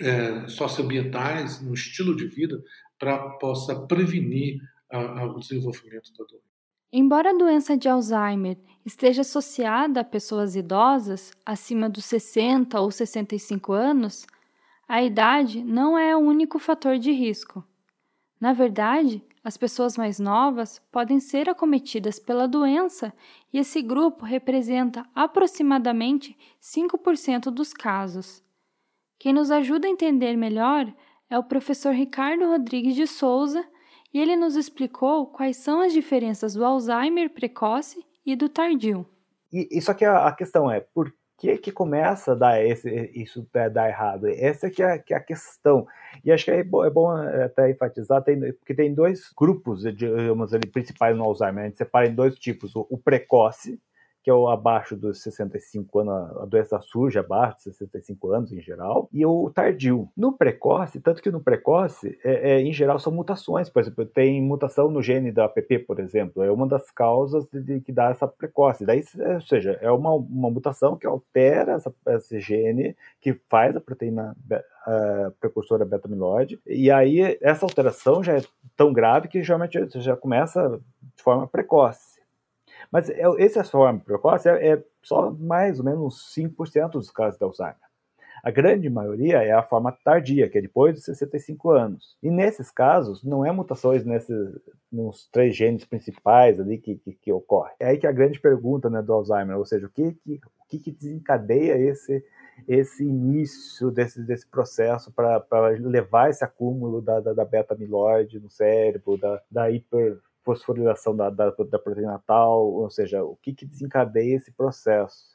é, 0.00 0.48
socioambientais, 0.48 1.60
no 1.60 1.74
estilo 1.74 2.16
de 2.16 2.26
vida, 2.26 2.62
para 2.98 3.18
possa 3.38 3.86
prevenir 3.86 4.60
a, 4.90 4.98
a, 4.98 5.26
o 5.26 5.38
desenvolvimento 5.38 6.10
da 6.16 6.24
doença. 6.24 6.54
Embora 6.92 7.30
a 7.30 7.36
doença 7.36 7.76
de 7.76 7.88
Alzheimer 7.88 8.56
esteja 8.86 9.22
associada 9.22 10.00
a 10.00 10.04
pessoas 10.04 10.54
idosas 10.54 11.32
acima 11.44 11.88
dos 11.88 12.04
60 12.04 12.80
ou 12.80 12.90
65 12.90 13.72
anos, 13.72 14.26
a 14.86 15.02
idade 15.02 15.64
não 15.64 15.98
é 15.98 16.14
o 16.16 16.20
único 16.20 16.58
fator 16.58 16.98
de 16.98 17.10
risco. 17.10 17.64
Na 18.40 18.52
verdade, 18.52 19.22
as 19.42 19.56
pessoas 19.56 19.96
mais 19.96 20.18
novas 20.18 20.80
podem 20.92 21.18
ser 21.18 21.48
acometidas 21.48 22.18
pela 22.18 22.46
doença 22.46 23.12
e 23.52 23.58
esse 23.58 23.82
grupo 23.82 24.24
representa 24.24 25.04
aproximadamente 25.14 26.36
5% 26.62 27.50
dos 27.50 27.72
casos. 27.72 28.42
Quem 29.24 29.32
nos 29.32 29.50
ajuda 29.50 29.86
a 29.86 29.90
entender 29.90 30.36
melhor 30.36 30.86
é 31.30 31.38
o 31.38 31.42
professor 31.42 31.94
Ricardo 31.94 32.46
Rodrigues 32.46 32.94
de 32.94 33.06
Souza 33.06 33.64
e 34.12 34.20
ele 34.20 34.36
nos 34.36 34.54
explicou 34.54 35.28
quais 35.28 35.56
são 35.56 35.80
as 35.80 35.94
diferenças 35.94 36.52
do 36.52 36.62
Alzheimer 36.62 37.30
precoce 37.30 38.04
e 38.26 38.36
do 38.36 38.50
tardio. 38.50 39.06
E, 39.50 39.66
e 39.78 39.80
só 39.80 39.94
que 39.94 40.04
a, 40.04 40.26
a, 40.26 40.32
questão 40.32 40.70
é, 40.70 40.80
por 40.80 41.10
que 41.38 41.56
que 41.56 41.72
começa 41.72 42.32
a 42.32 42.34
dar 42.34 42.62
esse, 42.62 43.10
isso 43.14 43.48
a 43.54 43.68
dar 43.70 43.88
errado? 43.88 44.28
Essa 44.28 44.68
que 44.68 44.82
é, 44.82 44.98
que 44.98 45.14
é 45.14 45.16
a 45.16 45.20
questão. 45.20 45.86
E 46.22 46.30
acho 46.30 46.44
que 46.44 46.50
é 46.50 46.62
bom, 46.62 46.84
é 46.84 46.90
bom 46.90 47.08
até 47.10 47.70
enfatizar, 47.70 48.22
tem, 48.22 48.38
porque 48.52 48.74
tem 48.74 48.92
dois 48.92 49.32
grupos, 49.34 49.84
digamos 49.84 50.52
ali, 50.52 50.66
principais 50.66 51.16
no 51.16 51.24
Alzheimer. 51.24 51.64
A 51.64 51.66
gente 51.68 51.78
separa 51.78 52.06
em 52.06 52.14
dois 52.14 52.34
tipos. 52.34 52.76
o, 52.76 52.86
o 52.90 52.98
precoce, 52.98 53.80
que 54.24 54.30
é 54.30 54.34
o 54.34 54.48
abaixo 54.48 54.96
dos 54.96 55.22
65 55.22 55.98
anos, 55.98 56.36
a 56.38 56.46
doença 56.46 56.80
surge 56.80 57.18
abaixo 57.18 57.58
de 57.58 57.62
65 57.64 58.32
anos 58.32 58.52
em 58.52 58.60
geral, 58.60 59.06
e 59.12 59.24
o 59.26 59.50
tardio. 59.50 60.08
No 60.16 60.32
precoce, 60.32 60.98
tanto 60.98 61.20
que 61.20 61.30
no 61.30 61.42
precoce, 61.42 62.18
é, 62.24 62.52
é, 62.52 62.60
em 62.62 62.72
geral, 62.72 62.98
são 62.98 63.12
mutações, 63.12 63.68
por 63.68 63.82
exemplo, 63.82 64.06
tem 64.06 64.40
mutação 64.40 64.90
no 64.90 65.02
gene 65.02 65.30
da 65.30 65.44
APP, 65.44 65.80
por 65.80 66.00
exemplo, 66.00 66.42
é 66.42 66.50
uma 66.50 66.66
das 66.66 66.90
causas 66.90 67.46
de, 67.50 67.60
de 67.60 67.80
que 67.82 67.92
dá 67.92 68.08
essa 68.08 68.26
precoce. 68.26 68.86
Daí, 68.86 69.04
é, 69.18 69.34
ou 69.34 69.42
seja, 69.42 69.78
é 69.82 69.90
uma, 69.90 70.14
uma 70.14 70.50
mutação 70.50 70.96
que 70.96 71.06
altera 71.06 71.72
essa, 71.72 71.94
esse 72.06 72.40
gene 72.40 72.96
que 73.20 73.34
faz 73.50 73.76
a 73.76 73.80
proteína 73.80 74.34
precursora 75.38 75.84
beta-amiloide, 75.84 76.58
e 76.66 76.90
aí 76.90 77.38
essa 77.40 77.64
alteração 77.64 78.22
já 78.22 78.38
é 78.38 78.42
tão 78.76 78.92
grave 78.92 79.28
que 79.28 79.42
geralmente 79.42 79.78
já 80.00 80.16
começa 80.16 80.80
de 81.16 81.22
forma 81.22 81.46
precoce. 81.46 82.13
Mas 82.94 83.10
é, 83.10 83.22
essa 83.38 83.64
forma 83.64 83.98
precoce 83.98 84.48
é, 84.48 84.68
é 84.68 84.84
só 85.02 85.28
mais 85.32 85.80
ou 85.80 85.84
menos 85.84 86.32
5% 86.32 86.92
dos 86.92 87.10
casos 87.10 87.36
de 87.36 87.44
Alzheimer. 87.44 87.74
A 88.40 88.52
grande 88.52 88.88
maioria 88.88 89.42
é 89.42 89.50
a 89.50 89.64
forma 89.64 89.90
tardia, 89.90 90.48
que 90.48 90.58
é 90.58 90.60
depois 90.60 90.94
dos 90.94 91.04
65 91.04 91.70
anos. 91.70 92.16
E 92.22 92.30
nesses 92.30 92.70
casos, 92.70 93.24
não 93.24 93.44
é 93.44 93.50
mutações 93.50 94.04
nesses, 94.04 94.38
nos 94.92 95.28
três 95.32 95.56
genes 95.56 95.84
principais 95.84 96.60
ali 96.60 96.78
que, 96.78 96.94
que, 96.98 97.14
que 97.14 97.32
ocorre. 97.32 97.72
É 97.80 97.86
aí 97.88 97.98
que 97.98 98.06
é 98.06 98.10
a 98.10 98.12
grande 98.12 98.38
pergunta 98.38 98.88
né, 98.88 99.02
do 99.02 99.12
Alzheimer, 99.12 99.58
ou 99.58 99.66
seja, 99.66 99.86
o 99.86 99.90
que, 99.90 100.12
que, 100.12 100.34
o 100.34 100.68
que, 100.68 100.78
que 100.78 100.92
desencadeia 100.92 101.76
esse, 101.76 102.24
esse 102.68 103.02
início 103.02 103.90
desse, 103.90 104.22
desse 104.22 104.46
processo 104.46 105.10
para 105.10 105.70
levar 105.80 106.30
esse 106.30 106.44
acúmulo 106.44 107.02
da, 107.02 107.18
da, 107.18 107.32
da 107.32 107.44
beta-amiloide 107.44 108.38
no 108.38 108.50
cérebro, 108.50 109.18
da, 109.18 109.42
da 109.50 109.68
hiper 109.68 110.20
fosforilação 110.44 111.16
da, 111.16 111.30
da, 111.30 111.50
da 111.50 111.78
proteína 111.78 112.22
tal, 112.26 112.66
ou 112.72 112.90
seja, 112.90 113.24
o 113.24 113.36
que, 113.36 113.52
que 113.52 113.64
desencadeia 113.64 114.36
esse 114.36 114.52
processo. 114.52 115.34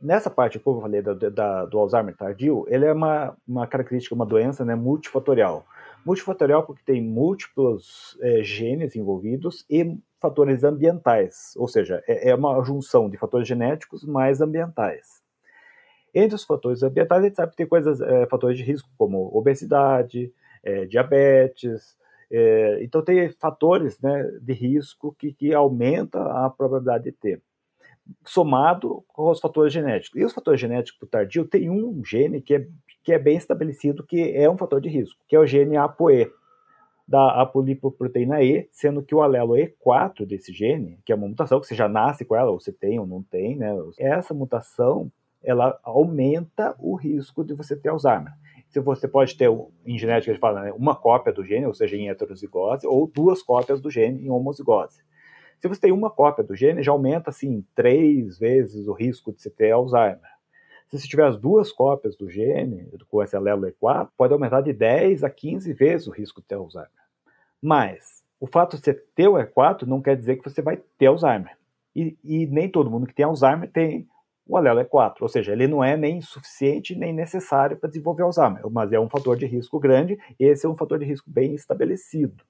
Nessa 0.00 0.30
parte 0.30 0.58
que 0.58 0.66
eu 0.66 0.80
falei 0.80 1.02
da, 1.02 1.12
da, 1.12 1.66
do 1.66 1.78
Alzheimer 1.78 2.16
tardio, 2.16 2.64
ele 2.68 2.86
é 2.86 2.92
uma, 2.92 3.36
uma 3.46 3.66
característica, 3.66 4.14
uma 4.14 4.24
doença 4.24 4.64
né, 4.64 4.74
multifatorial. 4.74 5.66
Multifatorial 6.06 6.62
porque 6.62 6.82
tem 6.84 7.02
múltiplos 7.02 8.16
é, 8.22 8.42
genes 8.42 8.96
envolvidos 8.96 9.66
e 9.68 9.98
fatores 10.18 10.64
ambientais, 10.64 11.54
ou 11.56 11.68
seja, 11.68 12.02
é, 12.06 12.30
é 12.30 12.34
uma 12.34 12.62
junção 12.62 13.10
de 13.10 13.18
fatores 13.18 13.46
genéticos 13.46 14.04
mais 14.04 14.40
ambientais. 14.40 15.20
Entre 16.14 16.34
os 16.34 16.44
fatores 16.44 16.82
ambientais, 16.82 17.22
a 17.22 17.26
gente 17.26 17.36
sabe 17.36 17.50
que 17.50 17.56
tem 17.58 17.66
coisas, 17.66 18.00
é, 18.00 18.26
fatores 18.26 18.56
de 18.56 18.64
risco 18.64 18.88
como 18.96 19.30
obesidade, 19.36 20.32
é, 20.62 20.84
diabetes, 20.84 21.96
é, 22.30 22.78
então, 22.84 23.02
tem 23.02 23.30
fatores 23.32 24.00
né, 24.00 24.22
de 24.40 24.52
risco 24.52 25.14
que, 25.18 25.32
que 25.32 25.52
aumenta 25.52 26.22
a 26.22 26.48
probabilidade 26.48 27.04
de 27.04 27.12
ter, 27.12 27.42
somado 28.24 29.04
com 29.08 29.30
os 29.30 29.40
fatores 29.40 29.72
genéticos. 29.72 30.20
E 30.20 30.24
os 30.24 30.32
fatores 30.32 30.60
genéticos 30.60 31.08
tardio 31.08 31.44
tem 31.44 31.68
um 31.68 32.04
gene 32.04 32.40
que 32.40 32.54
é, 32.54 32.66
que 33.02 33.12
é 33.12 33.18
bem 33.18 33.36
estabelecido, 33.36 34.04
que 34.04 34.32
é 34.36 34.48
um 34.48 34.56
fator 34.56 34.80
de 34.80 34.88
risco, 34.88 35.20
que 35.26 35.34
é 35.34 35.40
o 35.40 35.46
gene 35.46 35.76
ApoE, 35.76 36.30
da 37.08 37.42
apolipoproteína 37.42 38.40
E, 38.40 38.68
sendo 38.70 39.02
que 39.02 39.12
o 39.12 39.20
alelo 39.20 39.54
E4 39.54 40.24
desse 40.24 40.52
gene, 40.52 41.00
que 41.04 41.10
é 41.10 41.16
uma 41.16 41.26
mutação 41.26 41.60
que 41.60 41.66
você 41.66 41.74
já 41.74 41.88
nasce 41.88 42.24
com 42.24 42.36
ela, 42.36 42.52
ou 42.52 42.60
você 42.60 42.72
tem 42.72 43.00
ou 43.00 43.06
não 43.06 43.20
tem, 43.20 43.56
né? 43.56 43.74
Essa 43.98 44.32
mutação, 44.32 45.10
ela 45.42 45.76
aumenta 45.82 46.76
o 46.78 46.94
risco 46.94 47.42
de 47.42 47.52
você 47.52 47.74
ter 47.74 47.88
Alzheimer 47.88 48.32
se 48.70 48.78
você 48.78 49.08
pode 49.08 49.36
ter, 49.36 49.50
em 49.84 49.98
genética, 49.98 50.30
a 50.30 50.34
gente 50.34 50.40
fala, 50.40 50.62
né, 50.62 50.72
uma 50.72 50.94
cópia 50.94 51.32
do 51.32 51.44
gene, 51.44 51.66
ou 51.66 51.74
seja, 51.74 51.96
em 51.96 52.08
heterozigose, 52.08 52.86
ou 52.86 53.06
duas 53.06 53.42
cópias 53.42 53.80
do 53.80 53.90
gene 53.90 54.24
em 54.24 54.30
homozigose. 54.30 55.02
Se 55.58 55.68
você 55.68 55.80
tem 55.80 55.92
uma 55.92 56.08
cópia 56.08 56.44
do 56.44 56.54
gene, 56.54 56.82
já 56.82 56.92
aumenta, 56.92 57.30
assim, 57.30 57.64
três 57.74 58.38
vezes 58.38 58.86
o 58.86 58.92
risco 58.92 59.32
de 59.32 59.42
você 59.42 59.50
ter 59.50 59.72
Alzheimer. 59.72 60.20
Se 60.88 60.98
você 60.98 61.06
tiver 61.06 61.26
as 61.26 61.36
duas 61.36 61.70
cópias 61.70 62.16
do 62.16 62.30
gene, 62.30 62.88
com 63.08 63.22
esse 63.22 63.36
alelo 63.36 63.66
E4, 63.66 64.08
pode 64.16 64.32
aumentar 64.32 64.60
de 64.60 64.72
10 64.72 65.24
a 65.24 65.30
15 65.30 65.72
vezes 65.72 66.06
o 66.06 66.12
risco 66.12 66.40
de 66.40 66.46
ter 66.46 66.54
Alzheimer. 66.54 66.90
Mas, 67.60 68.24
o 68.38 68.46
fato 68.46 68.76
de 68.76 68.84
você 68.84 68.94
ter 68.94 69.28
o 69.28 69.34
E4 69.34 69.82
não 69.82 70.00
quer 70.00 70.16
dizer 70.16 70.36
que 70.36 70.48
você 70.48 70.62
vai 70.62 70.80
ter 70.96 71.06
Alzheimer. 71.06 71.56
E, 71.94 72.16
e 72.24 72.46
nem 72.46 72.68
todo 72.68 72.90
mundo 72.90 73.06
que 73.06 73.14
tem 73.14 73.24
Alzheimer 73.24 73.70
tem 73.70 74.08
o 74.46 74.56
alelo 74.56 74.80
é 74.80 74.84
4, 74.84 75.24
ou 75.24 75.28
seja, 75.28 75.52
ele 75.52 75.66
não 75.66 75.82
é 75.82 75.96
nem 75.96 76.20
suficiente 76.20 76.94
nem 76.94 77.12
necessário 77.12 77.76
para 77.76 77.88
desenvolver 77.88 78.22
Alzheimer, 78.22 78.68
mas 78.70 78.92
é 78.92 78.98
um 78.98 79.08
fator 79.08 79.36
de 79.36 79.46
risco 79.46 79.78
grande, 79.78 80.18
e 80.38 80.44
esse 80.44 80.66
é 80.66 80.68
um 80.68 80.76
fator 80.76 80.98
de 80.98 81.04
risco 81.04 81.30
bem 81.30 81.54
estabelecido. 81.54 82.44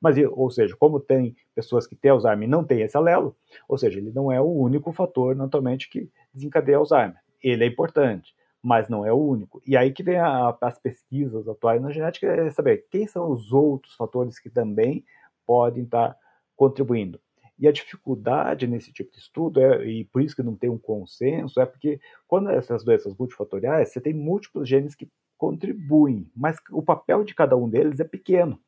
Mas, 0.00 0.16
ou 0.32 0.50
seja, 0.50 0.76
como 0.76 0.98
tem 0.98 1.36
pessoas 1.54 1.86
que 1.86 1.94
têm 1.94 2.10
Alzheimer 2.10 2.48
e 2.48 2.50
não 2.50 2.64
têm 2.64 2.82
esse 2.82 2.96
alelo, 2.96 3.36
ou 3.68 3.78
seja, 3.78 4.00
ele 4.00 4.10
não 4.10 4.32
é 4.32 4.40
o 4.40 4.50
único 4.50 4.92
fator, 4.92 5.36
naturalmente, 5.36 5.88
que 5.88 6.10
desencadeia 6.34 6.78
Alzheimer. 6.78 7.18
Ele 7.40 7.62
é 7.62 7.66
importante, 7.68 8.34
mas 8.60 8.88
não 8.88 9.06
é 9.06 9.12
o 9.12 9.16
único. 9.16 9.62
E 9.64 9.76
aí 9.76 9.92
que 9.92 10.02
vem 10.02 10.16
a, 10.16 10.56
as 10.60 10.78
pesquisas 10.78 11.46
atuais 11.46 11.80
na 11.80 11.92
genética, 11.92 12.26
é 12.26 12.50
saber 12.50 12.86
quem 12.90 13.06
são 13.06 13.30
os 13.30 13.52
outros 13.52 13.94
fatores 13.94 14.40
que 14.40 14.50
também 14.50 15.04
podem 15.46 15.84
estar 15.84 16.16
contribuindo. 16.56 17.20
E 17.58 17.68
a 17.68 17.72
dificuldade 17.72 18.66
nesse 18.66 18.92
tipo 18.92 19.12
de 19.12 19.18
estudo, 19.18 19.60
é, 19.60 19.86
e 19.86 20.04
por 20.06 20.22
isso 20.22 20.34
que 20.34 20.42
não 20.42 20.56
tem 20.56 20.70
um 20.70 20.78
consenso, 20.78 21.60
é 21.60 21.66
porque 21.66 22.00
quando 22.26 22.50
essas 22.50 22.82
doenças 22.82 23.14
multifatoriais, 23.16 23.90
você 23.90 24.00
tem 24.00 24.14
múltiplos 24.14 24.68
genes 24.68 24.94
que 24.94 25.08
contribuem, 25.36 26.30
mas 26.34 26.56
o 26.70 26.82
papel 26.82 27.24
de 27.24 27.34
cada 27.34 27.56
um 27.56 27.68
deles 27.68 28.00
é 28.00 28.04
pequeno. 28.04 28.60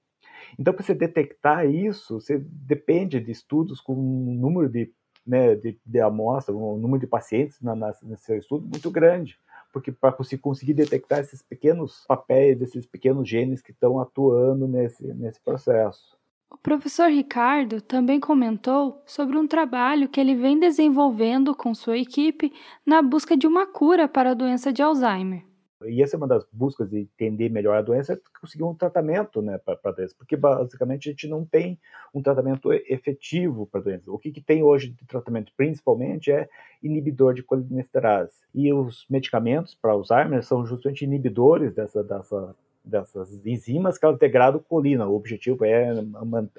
Então, 0.59 0.75
para 0.75 0.85
você 0.85 0.95
detectar 0.95 1.67
isso, 1.67 2.21
você 2.21 2.39
depende 2.39 3.21
de 3.21 3.31
estudos 3.31 3.81
com 3.81 3.95
um 3.95 4.35
número 4.35 4.69
de, 4.69 4.93
né, 5.27 5.55
de, 5.55 5.79
de 5.85 6.01
amostra, 6.01 6.55
um 6.55 6.77
número 6.77 7.01
de 7.01 7.07
pacientes 7.07 7.61
na, 7.61 7.75
na, 7.75 7.93
seu 8.17 8.37
estudo 8.39 8.67
muito 8.67 8.91
grande 8.91 9.39
porque 9.75 9.91
para 9.91 10.17
conseguir 10.41 10.73
detectar 10.73 11.19
esses 11.19 11.43
pequenos 11.43 12.05
papéis, 12.07 12.63
esses 12.63 12.87
pequenos 12.87 13.29
genes 13.29 13.61
que 13.61 13.73
estão 13.73 13.99
atuando 13.99 14.69
nesse, 14.69 15.05
nesse 15.15 15.41
processo. 15.41 16.17
O 16.55 16.59
professor 16.65 17.11
Ricardo 17.11 17.81
também 17.81 18.21
comentou 18.21 19.03
sobre 19.05 19.37
um 19.37 19.45
trabalho 19.47 20.09
que 20.09 20.21
ele 20.21 20.37
vem 20.37 20.57
desenvolvendo 20.57 21.53
com 21.53 21.75
sua 21.75 21.99
equipe 21.99 22.53
na 22.87 23.03
busca 23.03 23.37
de 23.37 23.45
uma 23.45 23.67
cura 23.67 24.07
para 24.07 24.31
a 24.31 24.35
doença 24.35 24.73
de 24.73 24.81
Alzheimer. 24.81 25.45
E 25.85 26.01
essa 26.01 26.15
é 26.15 26.17
uma 26.17 26.29
das 26.29 26.47
buscas 26.53 26.89
de 26.89 27.01
entender 27.01 27.51
melhor 27.51 27.77
a 27.77 27.83
doença, 27.83 28.13
é 28.13 28.19
conseguir 28.41 28.63
um 28.63 28.73
tratamento 28.73 29.43
né, 29.43 29.59
para 29.59 29.79
a 29.85 29.91
doença, 29.91 30.15
porque 30.17 30.37
basicamente 30.37 31.09
a 31.09 31.13
gente 31.13 31.27
não 31.27 31.45
tem 31.45 31.77
um 32.15 32.23
tratamento 32.23 32.73
efetivo 32.73 33.67
para 33.67 33.81
a 33.81 33.85
doença. 33.85 34.13
O 34.13 34.19
que, 34.19 34.31
que 34.31 34.41
tem 34.41 34.63
hoje 34.63 34.91
de 34.91 35.05
tratamento 35.07 35.53
principalmente 35.57 36.31
é 36.31 36.49
inibidor 36.81 37.35
de 37.35 37.43
colinesterase. 37.43 38.39
E 38.55 38.73
os 38.73 39.05
medicamentos 39.11 39.75
para 39.75 39.91
Alzheimer 39.91 40.45
são 40.45 40.65
justamente 40.65 41.05
inibidores 41.05 41.75
dessa, 41.75 42.03
dessa 42.03 42.55
dessas 42.85 43.45
enzimas 43.47 43.97
que 43.97 44.07
o 44.07 44.13
integrado 44.13 44.61
colina. 44.61 45.07
O 45.07 45.17
objetivo 45.17 45.65
é 45.65 45.93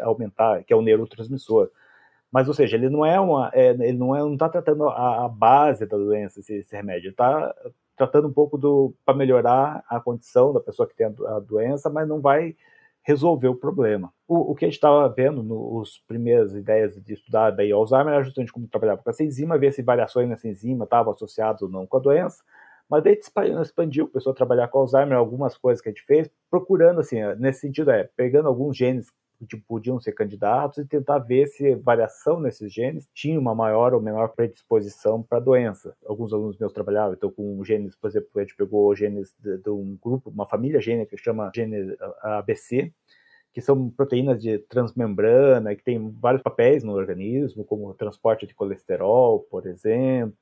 aumentar, 0.01 0.63
que 0.63 0.73
é 0.73 0.75
o 0.75 0.81
neurotransmissor. 0.81 1.69
Mas, 2.31 2.47
ou 2.47 2.53
seja, 2.53 2.75
ele 2.75 2.89
não 2.89 3.05
é 3.05 3.19
uma, 3.19 3.49
é, 3.53 3.69
ele 3.69 3.97
não 3.97 4.15
é, 4.15 4.33
está 4.33 4.49
tratando 4.49 4.89
a, 4.89 5.25
a, 5.25 5.29
base 5.29 5.85
da 5.85 5.95
doença 5.95 6.39
esse, 6.39 6.55
esse 6.55 6.75
remédio. 6.75 7.11
Está 7.11 7.53
tratando 7.95 8.27
um 8.27 8.33
pouco 8.33 8.57
do 8.57 8.93
para 9.05 9.15
melhorar 9.15 9.83
a 9.87 9.99
condição 9.99 10.51
da 10.51 10.59
pessoa 10.59 10.87
que 10.87 10.95
tem 10.95 11.07
a, 11.07 11.39
doença, 11.39 11.89
mas 11.89 12.07
não 12.07 12.19
vai 12.19 12.55
resolver 13.03 13.47
o 13.47 13.55
problema. 13.55 14.11
O, 14.27 14.51
o 14.51 14.55
que 14.55 14.65
a 14.65 14.67
gente 14.67 14.75
estava 14.75 15.07
vendo 15.07 15.43
nos 15.43 16.03
primeiras 16.07 16.53
ideias 16.53 17.01
de 17.01 17.13
estudar 17.13 17.51
daí 17.51 17.71
Alzheimer 17.71 18.15
era 18.15 18.23
justamente 18.23 18.51
como 18.51 18.67
trabalhava 18.67 19.01
com 19.01 19.09
essa 19.09 19.23
enzima, 19.23 19.57
ver 19.57 19.71
se 19.71 19.83
variações 19.83 20.27
nessa 20.27 20.47
enzima 20.47 20.83
estavam 20.85 21.13
associadas 21.13 21.61
ou 21.61 21.69
não 21.69 21.85
com 21.85 21.97
a 21.97 22.01
doença. 22.01 22.43
Mas 22.89 23.03
daí 23.03 23.19
expandiu, 23.61 24.07
começou 24.07 24.31
a 24.31 24.35
trabalhar 24.35 24.67
com 24.67 24.79
Alzheimer, 24.79 25.17
algumas 25.17 25.57
coisas 25.57 25.81
que 25.81 25.89
a 25.89 25.91
gente 25.91 26.05
fez, 26.05 26.29
procurando, 26.49 26.99
assim, 26.99 27.17
nesse 27.39 27.61
sentido, 27.61 27.91
é, 27.91 28.09
pegando 28.15 28.47
alguns 28.47 28.77
genes 28.77 29.11
que 29.49 29.57
podiam 29.57 29.99
ser 29.99 30.13
candidatos 30.13 30.77
e 30.77 30.85
tentar 30.85 31.19
ver 31.19 31.47
se 31.47 31.75
variação 31.75 32.39
nesses 32.39 32.73
genes 32.73 33.07
tinha 33.13 33.39
uma 33.39 33.53
maior 33.53 33.93
ou 33.93 34.01
menor 34.01 34.29
predisposição 34.29 35.21
para 35.21 35.39
doença. 35.39 35.95
Alguns 36.05 36.31
alunos 36.33 36.57
meus 36.57 36.73
trabalhavam, 36.73 37.13
então, 37.13 37.31
com 37.31 37.63
genes, 37.63 37.95
por 37.95 38.09
exemplo, 38.09 38.29
a 38.35 38.39
gente 38.39 38.55
pegou 38.55 38.95
genes 38.95 39.35
de, 39.39 39.57
de 39.57 39.69
um 39.69 39.97
grupo, 40.01 40.29
uma 40.29 40.47
família 40.47 40.79
gênica 40.79 41.15
que 41.15 41.21
chama 41.21 41.51
gene 41.53 41.95
ABC, 42.21 42.93
que 43.53 43.61
são 43.61 43.89
proteínas 43.89 44.41
de 44.41 44.59
transmembrana, 44.59 45.75
que 45.75 45.83
tem 45.83 46.11
vários 46.19 46.41
papéis 46.41 46.83
no 46.83 46.93
organismo, 46.93 47.63
como 47.63 47.93
transporte 47.93 48.45
de 48.45 48.53
colesterol, 48.53 49.39
por 49.49 49.65
exemplo, 49.65 50.35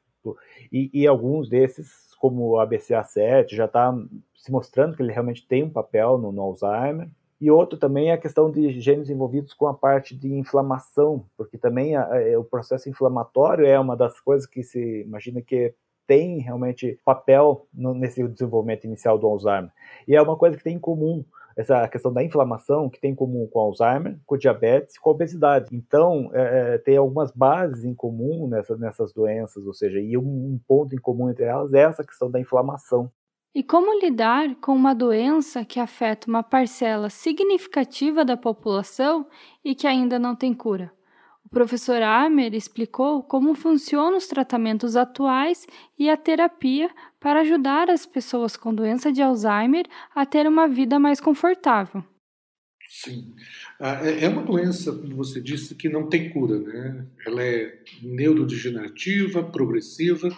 e, 0.71 0.89
e 0.93 1.07
alguns 1.07 1.49
desses, 1.49 2.13
como 2.19 2.51
o 2.51 2.55
ABCA7, 2.55 3.49
já 3.55 3.65
está 3.65 3.93
se 4.35 4.51
mostrando 4.51 4.95
que 4.95 5.01
ele 5.01 5.11
realmente 5.11 5.47
tem 5.47 5.63
um 5.63 5.69
papel 5.69 6.17
no, 6.17 6.31
no 6.31 6.41
Alzheimer. 6.41 7.09
E 7.39 7.51
outro 7.51 7.77
também 7.77 8.09
é 8.09 8.13
a 8.13 8.17
questão 8.17 8.49
de 8.49 8.79
genes 8.79 9.09
envolvidos 9.09 9.53
com 9.53 9.67
a 9.67 9.73
parte 9.73 10.15
de 10.15 10.33
inflamação, 10.33 11.25
porque 11.35 11.57
também 11.57 11.95
a, 11.95 12.03
a, 12.03 12.39
o 12.39 12.43
processo 12.43 12.89
inflamatório 12.89 13.65
é 13.65 13.77
uma 13.79 13.97
das 13.97 14.19
coisas 14.19 14.47
que 14.47 14.63
se 14.63 15.01
imagina 15.01 15.41
que 15.41 15.73
tem 16.07 16.39
realmente 16.39 16.99
papel 17.03 17.67
no, 17.73 17.93
nesse 17.93 18.25
desenvolvimento 18.27 18.85
inicial 18.85 19.17
do 19.17 19.27
Alzheimer. 19.27 19.71
E 20.07 20.15
é 20.15 20.21
uma 20.21 20.37
coisa 20.37 20.57
que 20.57 20.63
tem 20.63 20.75
em 20.75 20.79
comum 20.79 21.23
essa 21.55 21.87
questão 21.87 22.11
da 22.11 22.23
inflamação 22.23 22.89
que 22.89 22.99
tem 22.99 23.11
em 23.11 23.15
comum 23.15 23.47
com 23.51 23.59
Alzheimer, 23.59 24.17
com 24.25 24.37
diabetes 24.37 24.97
com 24.97 25.09
obesidade. 25.09 25.67
Então, 25.71 26.29
é, 26.33 26.75
é, 26.75 26.77
tem 26.77 26.97
algumas 26.97 27.31
bases 27.31 27.83
em 27.83 27.93
comum 27.93 28.47
nessa, 28.47 28.75
nessas 28.77 29.13
doenças, 29.13 29.65
ou 29.65 29.73
seja, 29.73 29.99
e 29.99 30.17
um, 30.17 30.21
um 30.21 30.59
ponto 30.67 30.95
em 30.95 30.99
comum 30.99 31.29
entre 31.29 31.45
elas 31.45 31.73
é 31.73 31.81
essa 31.81 32.03
questão 32.03 32.29
da 32.29 32.39
inflamação. 32.39 33.11
E 33.55 33.61
como 33.61 33.99
lidar 33.99 34.55
com 34.55 34.73
uma 34.73 34.95
doença 34.95 35.63
que 35.63 35.79
afeta 35.79 36.27
uma 36.27 36.41
parcela 36.41 37.09
significativa 37.09 38.25
da 38.25 38.35
população 38.35 39.27
e 39.63 39.75
que 39.75 39.85
ainda 39.85 40.17
não 40.17 40.35
tem 40.35 40.55
cura? 40.55 40.91
Professor 41.53 42.01
Amer 42.01 42.55
explicou 42.55 43.21
como 43.21 43.53
funcionam 43.53 44.17
os 44.17 44.25
tratamentos 44.25 44.95
atuais 44.95 45.67
e 45.99 46.09
a 46.09 46.17
terapia 46.17 46.89
para 47.19 47.41
ajudar 47.41 47.91
as 47.91 48.07
pessoas 48.07 48.57
com 48.57 48.73
doença 48.73 49.11
de 49.11 49.21
Alzheimer 49.21 49.85
a 50.15 50.25
ter 50.25 50.47
uma 50.47 50.67
vida 50.67 50.97
mais 50.97 51.21
confortável. 51.21 52.03
Sim. 52.89 53.35
Ah, 53.79 53.99
é, 54.03 54.25
é 54.25 54.29
uma 54.29 54.41
doença, 54.41 54.91
como 54.91 55.15
você 55.15 55.39
disse, 55.39 55.75
que 55.75 55.87
não 55.87 56.09
tem 56.09 56.31
cura. 56.31 56.59
Né? 56.59 57.05
Ela 57.27 57.43
é 57.43 57.79
neurodegenerativa, 58.01 59.43
progressiva. 59.43 60.35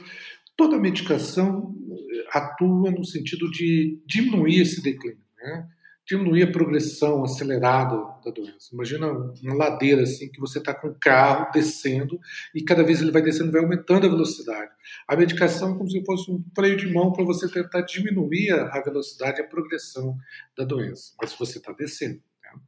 Toda 0.58 0.78
medicação 0.78 1.74
eh, 2.12 2.28
atua 2.32 2.92
no 2.92 3.06
sentido 3.06 3.50
de 3.52 4.02
diminuir 4.06 4.62
esse 4.62 4.82
declínio. 4.82 5.24
Né? 5.38 5.68
Diminuir 6.06 6.44
a 6.44 6.52
progressão 6.52 7.24
acelerada 7.24 7.96
da 8.24 8.30
doença. 8.30 8.70
Imagina 8.72 9.12
uma 9.12 9.56
ladeira 9.56 10.04
assim 10.04 10.30
que 10.30 10.40
você 10.40 10.60
está 10.60 10.74
com 10.74 10.90
o 10.90 10.96
carro 10.96 11.52
descendo 11.52 12.20
e 12.54 12.64
cada 12.64 12.84
vez 12.84 13.02
ele 13.02 13.12
vai 13.12 13.24
descendo, 13.24 13.52
vai 13.52 13.62
aumentando 13.62 14.06
a 14.06 14.10
velocidade. 14.10 14.72
A 15.08 15.16
medicação 15.16 15.74
é 15.74 15.78
como 15.78 15.90
se 15.90 16.04
fosse 16.06 16.32
um 16.32 16.44
freio 16.56 16.78
de 16.78 16.94
mão 16.94 17.12
para 17.12 17.24
você 17.24 17.50
tentar 17.50 17.82
diminuir 17.82 18.52
a 18.52 18.80
velocidade 18.82 19.40
e 19.40 19.44
a 19.44 19.48
progressão 19.48 20.16
da 20.56 20.64
doença. 20.64 21.14
Mas 21.20 21.34
você 21.34 21.58
está 21.58 21.72
descendo. 21.72 22.22
Né? 22.44 22.62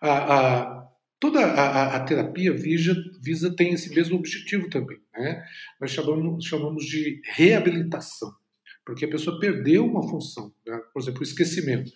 A, 0.00 0.12
a, 0.36 0.88
toda 1.18 1.40
a, 1.40 1.96
a, 1.96 2.00
terapia 2.00 2.54
visa, 2.54 2.94
visa 3.20 3.54
tem 3.54 3.74
esse 3.74 3.94
mesmo 3.94 4.16
objetivo 4.16 4.70
também. 4.70 5.00
Né? 5.12 5.44
Nós 5.78 5.90
chamamos, 5.90 6.46
chamamos 6.46 6.86
de 6.86 7.20
reabilitação 7.24 8.34
porque 8.90 9.04
a 9.04 9.08
pessoa 9.08 9.38
perdeu 9.38 9.86
uma 9.86 10.02
função, 10.02 10.52
né? 10.66 10.76
por 10.92 11.00
exemplo, 11.00 11.20
o 11.20 11.22
esquecimento. 11.22 11.92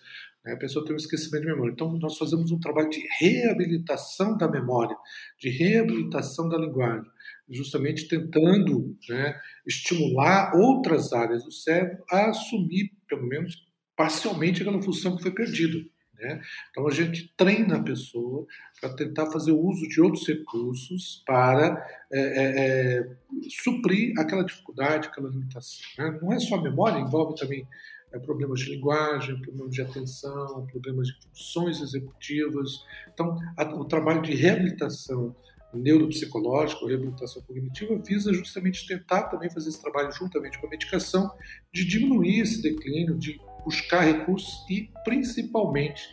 A 0.53 0.57
pessoa 0.57 0.85
tem 0.85 0.93
um 0.93 0.97
esquecimento 0.97 1.41
de 1.41 1.51
memória. 1.51 1.71
Então, 1.71 1.91
nós 1.97 2.17
fazemos 2.17 2.51
um 2.51 2.59
trabalho 2.59 2.89
de 2.89 3.03
reabilitação 3.19 4.37
da 4.37 4.47
memória, 4.47 4.95
de 5.39 5.49
reabilitação 5.49 6.47
da 6.47 6.57
linguagem, 6.57 7.09
justamente 7.49 8.07
tentando 8.07 8.95
né, 9.09 9.39
estimular 9.65 10.55
outras 10.55 11.13
áreas 11.13 11.43
do 11.43 11.51
cérebro 11.51 12.03
a 12.11 12.29
assumir, 12.29 12.91
pelo 13.07 13.27
menos 13.27 13.65
parcialmente, 13.95 14.61
aquela 14.61 14.81
função 14.81 15.15
que 15.15 15.23
foi 15.23 15.31
perdida. 15.31 15.79
Né? 16.19 16.41
Então, 16.69 16.87
a 16.87 16.91
gente 16.91 17.33
treina 17.35 17.77
a 17.77 17.83
pessoa 17.83 18.45
para 18.79 18.95
tentar 18.95 19.31
fazer 19.31 19.51
uso 19.51 19.87
de 19.87 19.99
outros 19.99 20.27
recursos 20.27 21.23
para 21.25 21.85
é, 22.11 22.19
é, 22.19 22.97
é, 22.99 23.17
suprir 23.49 24.13
aquela 24.17 24.43
dificuldade, 24.43 25.07
aquela 25.07 25.29
limitação. 25.29 25.83
Né? 25.97 26.19
Não 26.21 26.31
é 26.33 26.39
só 26.39 26.61
memória, 26.61 26.99
envolve 26.99 27.35
também 27.35 27.67
é, 28.15 28.19
problemas 28.19 28.61
de 28.61 28.75
linguagem, 28.75 29.41
problemas 29.41 29.71
de 29.73 29.81
atenção, 29.81 30.65
problemas 30.71 31.07
de 31.07 31.13
funções 31.27 31.81
executivas. 31.81 32.83
Então, 33.13 33.37
a, 33.57 33.63
o 33.75 33.85
trabalho 33.85 34.21
de 34.21 34.33
reabilitação 34.33 35.35
neuropsicológica, 35.73 36.87
reabilitação 36.87 37.41
cognitiva, 37.41 37.97
visa 37.97 38.33
justamente 38.33 38.87
tentar 38.87 39.23
também 39.23 39.49
fazer 39.49 39.69
esse 39.69 39.81
trabalho 39.81 40.11
juntamente 40.13 40.57
com 40.59 40.67
a 40.67 40.69
medicação, 40.69 41.29
de 41.73 41.83
diminuir 41.83 42.39
esse 42.39 42.61
declínio, 42.61 43.17
de 43.17 43.39
buscar 43.65 44.01
recursos 44.01 44.65
e, 44.69 44.89
principalmente, 45.03 46.07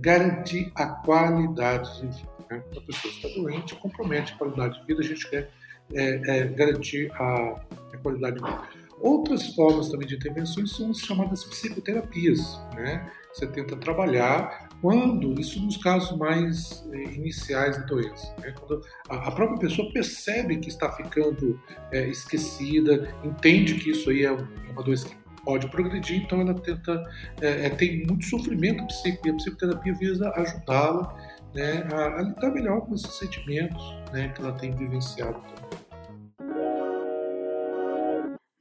garantir 0.00 0.72
a 0.74 0.86
qualidade 0.86 2.00
de 2.00 2.06
vida. 2.08 2.36
Né? 2.50 2.58
Quando 2.58 2.78
a 2.78 2.82
pessoa 2.82 3.14
está 3.14 3.28
doente, 3.28 3.74
compromete 3.76 4.32
a 4.32 4.36
qualidade 4.36 4.80
de 4.80 4.86
vida, 4.86 5.00
a 5.00 5.04
gente 5.04 5.30
quer 5.30 5.50
é, 5.94 6.38
é, 6.38 6.46
garantir 6.48 7.12
a, 7.12 7.62
a 7.92 7.98
qualidade 8.02 8.38
de 8.38 8.44
vida. 8.44 8.85
Outras 9.00 9.54
formas 9.54 9.88
também 9.88 10.08
de 10.08 10.16
intervenções 10.16 10.72
são 10.72 10.90
as 10.90 10.98
chamadas 10.98 11.44
psicoterapias. 11.44 12.60
Né? 12.74 13.10
Você 13.32 13.46
tenta 13.46 13.76
trabalhar 13.76 14.68
quando, 14.80 15.38
isso 15.40 15.60
nos 15.62 15.76
casos 15.76 16.16
mais 16.18 16.86
eh, 16.92 17.14
iniciais 17.14 17.76
da 17.78 17.84
doença, 17.84 18.34
né? 18.40 18.54
quando 18.58 18.82
a, 19.08 19.30
própria 19.30 19.58
pessoa 19.58 19.90
percebe 19.92 20.56
que 20.58 20.68
está 20.68 20.90
ficando 20.92 21.60
eh, 21.92 22.08
esquecida, 22.08 23.14
entende 23.24 23.74
que 23.74 23.90
isso 23.90 24.10
aí 24.10 24.24
é 24.24 24.32
uma 24.32 24.82
doença 24.82 25.08
que 25.08 25.16
pode 25.44 25.68
progredir, 25.70 26.22
então 26.22 26.40
ela 26.40 26.54
tenta, 26.54 27.02
eh, 27.40 27.70
tem 27.70 28.06
muito 28.06 28.26
sofrimento 28.26 28.86
psíquico 28.86 29.28
e 29.28 29.30
a 29.30 29.34
psicoterapia 29.34 29.94
visa 29.94 30.30
ajudá-la 30.30 31.16
né, 31.54 31.88
a, 31.92 32.18
a, 32.18 32.22
lidar 32.22 32.50
melhor 32.50 32.80
com 32.82 32.94
esses 32.94 33.12
sentimentos 33.14 33.82
né, 34.12 34.28
que 34.28 34.40
ela 34.40 34.52
tem 34.52 34.70
vivenciado. 34.72 35.40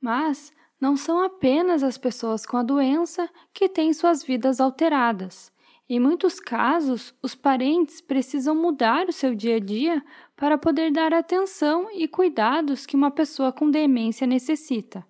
Mas 0.06 0.54
não 0.80 0.96
são 0.96 1.24
apenas 1.24 1.82
as 1.82 1.98
pessoas 1.98 2.46
com 2.46 2.58
a 2.58 2.62
doença 2.62 3.28
que 3.52 3.68
têm 3.68 3.92
suas 3.92 4.24
vidas 4.24 4.60
alteradas. 4.60 5.52
Em 5.90 6.00
muitos 6.00 6.40
casos, 6.40 7.12
os 7.24 7.34
parentes 7.34 8.02
precisam 8.02 8.54
mudar 8.54 9.08
o 9.10 9.12
seu 9.12 9.34
dia 9.34 9.56
a 9.56 9.60
dia 9.60 10.06
para 10.36 10.60
poder 10.60 10.92
dar 10.92 11.12
atenção 11.12 11.90
e 11.92 12.08
cuidados 12.08 12.86
que 12.86 12.96
uma 12.96 13.10
pessoa 13.10 13.52
com 13.52 13.72
demência 13.72 14.28
necessita. 14.28 15.04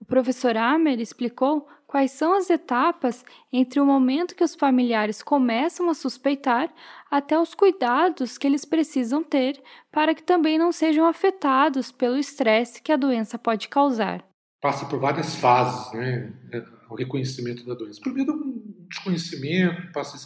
O 0.00 0.04
professor 0.04 0.56
Amer 0.56 0.98
explicou 0.98 1.68
quais 1.94 2.10
são 2.10 2.34
as 2.34 2.50
etapas 2.50 3.24
entre 3.52 3.78
o 3.78 3.86
momento 3.86 4.34
que 4.34 4.42
os 4.42 4.56
familiares 4.56 5.22
começam 5.22 5.88
a 5.88 5.94
suspeitar 5.94 6.68
até 7.08 7.38
os 7.38 7.54
cuidados 7.54 8.36
que 8.36 8.48
eles 8.48 8.64
precisam 8.64 9.22
ter 9.22 9.62
para 9.92 10.12
que 10.12 10.24
também 10.24 10.58
não 10.58 10.72
sejam 10.72 11.06
afetados 11.06 11.92
pelo 11.92 12.18
estresse 12.18 12.82
que 12.82 12.90
a 12.90 12.96
doença 12.96 13.38
pode 13.38 13.68
causar. 13.68 14.24
Passa 14.60 14.86
por 14.86 14.98
várias 14.98 15.36
fases, 15.36 15.92
né? 15.92 16.32
É, 16.52 16.64
o 16.90 16.96
reconhecimento 16.96 17.64
da 17.64 17.74
doença. 17.74 18.00
Primeiro, 18.00 18.32
um 18.32 18.88
desconhecimento, 18.88 19.92
passa 19.92 20.16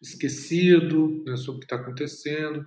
esquecido 0.00 1.22
né, 1.26 1.36
sobre 1.36 1.58
o 1.58 1.60
que 1.60 1.66
está 1.66 1.76
acontecendo 1.76 2.64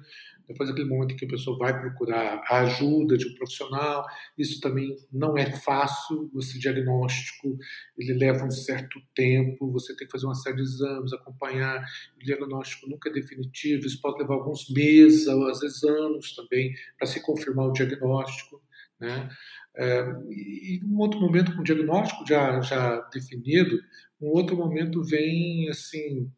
depois 0.48 0.70
daquele 0.70 0.88
momento 0.90 1.14
em 1.14 1.18
que 1.18 1.26
a 1.26 1.30
pessoa 1.30 1.58
vai 1.58 1.80
procurar 1.80 2.44
a 2.48 2.60
ajuda 2.62 3.18
de 3.18 3.28
um 3.28 3.34
profissional, 3.36 4.06
isso 4.38 4.60
também 4.62 4.96
não 5.12 5.38
é 5.38 5.52
fácil, 5.52 6.30
esse 6.38 6.60
diagnóstico 6.60 7.58
ele 7.98 8.14
leva 8.14 8.46
um 8.46 8.52
certo 8.52 9.00
tempo, 9.14 9.72
você 9.72 9.96
tem 9.96 10.06
que 10.06 10.12
fazer 10.12 10.26
uma 10.26 10.36
série 10.36 10.58
de 10.58 10.62
exames, 10.64 11.14
acompanhar, 11.14 11.84
o 12.16 12.24
diagnóstico 12.24 12.90
nunca 12.90 13.10
é 13.10 13.14
definitivo, 13.14 13.86
isso 13.86 14.02
pode 14.02 14.20
levar 14.20 14.36
alguns 14.36 14.70
meses, 14.70 15.28
às 15.28 15.60
vezes 15.60 15.84
anos 15.84 16.36
também, 16.36 16.74
para 16.98 17.08
se 17.08 17.22
confirmar 17.22 17.68
o 17.68 17.74
diagnóstico. 17.74 18.62
Né? 19.00 19.30
É, 19.78 20.06
e 20.30 20.80
um 20.86 20.98
outro 21.00 21.20
momento 21.20 21.54
com 21.54 21.62
o 21.62 21.64
diagnóstico 21.64 22.26
já, 22.28 22.62
já 22.62 23.00
definido, 23.14 23.78
um 24.22 24.28
outro 24.28 24.56
momento 24.56 25.04
vem 25.04 25.70
assim 25.70 26.32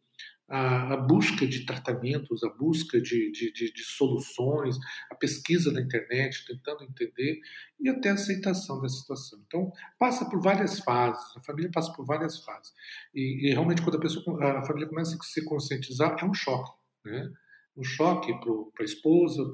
a, 0.48 0.94
a 0.94 0.96
busca 0.96 1.46
de 1.46 1.66
tratamentos, 1.66 2.42
a 2.42 2.48
busca 2.48 3.00
de, 3.00 3.30
de, 3.30 3.52
de, 3.52 3.72
de, 3.72 3.84
soluções, 3.84 4.76
a 5.10 5.14
pesquisa 5.14 5.70
na 5.70 5.80
internet, 5.80 6.46
tentando 6.46 6.84
entender 6.84 7.40
e 7.78 7.88
até 7.88 8.10
a 8.10 8.14
aceitação 8.14 8.80
da 8.80 8.88
situação. 8.88 9.38
Então, 9.46 9.70
passa 9.98 10.28
por 10.28 10.40
várias 10.40 10.80
fases, 10.80 11.36
a 11.36 11.42
família 11.42 11.70
passa 11.72 11.92
por 11.92 12.06
várias 12.06 12.42
fases. 12.42 12.72
E, 13.14 13.48
e 13.48 13.50
realmente, 13.52 13.82
quando 13.82 13.96
a, 13.96 14.00
pessoa, 14.00 14.58
a 14.58 14.64
família 14.64 14.88
começa 14.88 15.16
a 15.16 15.22
se 15.22 15.44
conscientizar, 15.44 16.16
é 16.18 16.24
um 16.24 16.34
choque. 16.34 16.72
Né? 17.04 17.30
Um 17.76 17.84
choque 17.84 18.32
para 18.40 18.82
a 18.82 18.84
esposa, 18.84 19.44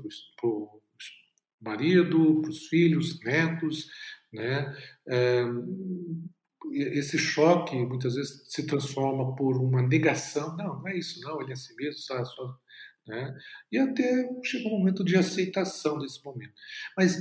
para 0.40 0.48
o 0.48 0.80
marido, 1.60 2.40
para 2.40 2.50
os 2.50 2.66
filhos, 2.68 3.20
netos, 3.20 3.88
né? 4.32 4.76
É, 5.08 5.44
esse 6.72 7.18
choque 7.18 7.76
muitas 7.76 8.14
vezes 8.14 8.44
se 8.48 8.66
transforma 8.66 9.34
por 9.36 9.56
uma 9.56 9.82
negação. 9.82 10.56
Não, 10.56 10.80
não 10.80 10.88
é 10.88 10.96
isso, 10.96 11.20
não, 11.20 11.40
ele 11.40 11.50
é 11.50 11.54
assim 11.54 11.74
mesmo, 11.76 12.00
só, 12.00 12.24
só, 12.24 12.58
né? 13.06 13.36
E 13.70 13.78
até 13.78 14.28
chega 14.42 14.68
um 14.68 14.78
momento 14.78 15.04
de 15.04 15.16
aceitação 15.16 15.98
desse 15.98 16.24
momento. 16.24 16.52
Mas 16.96 17.18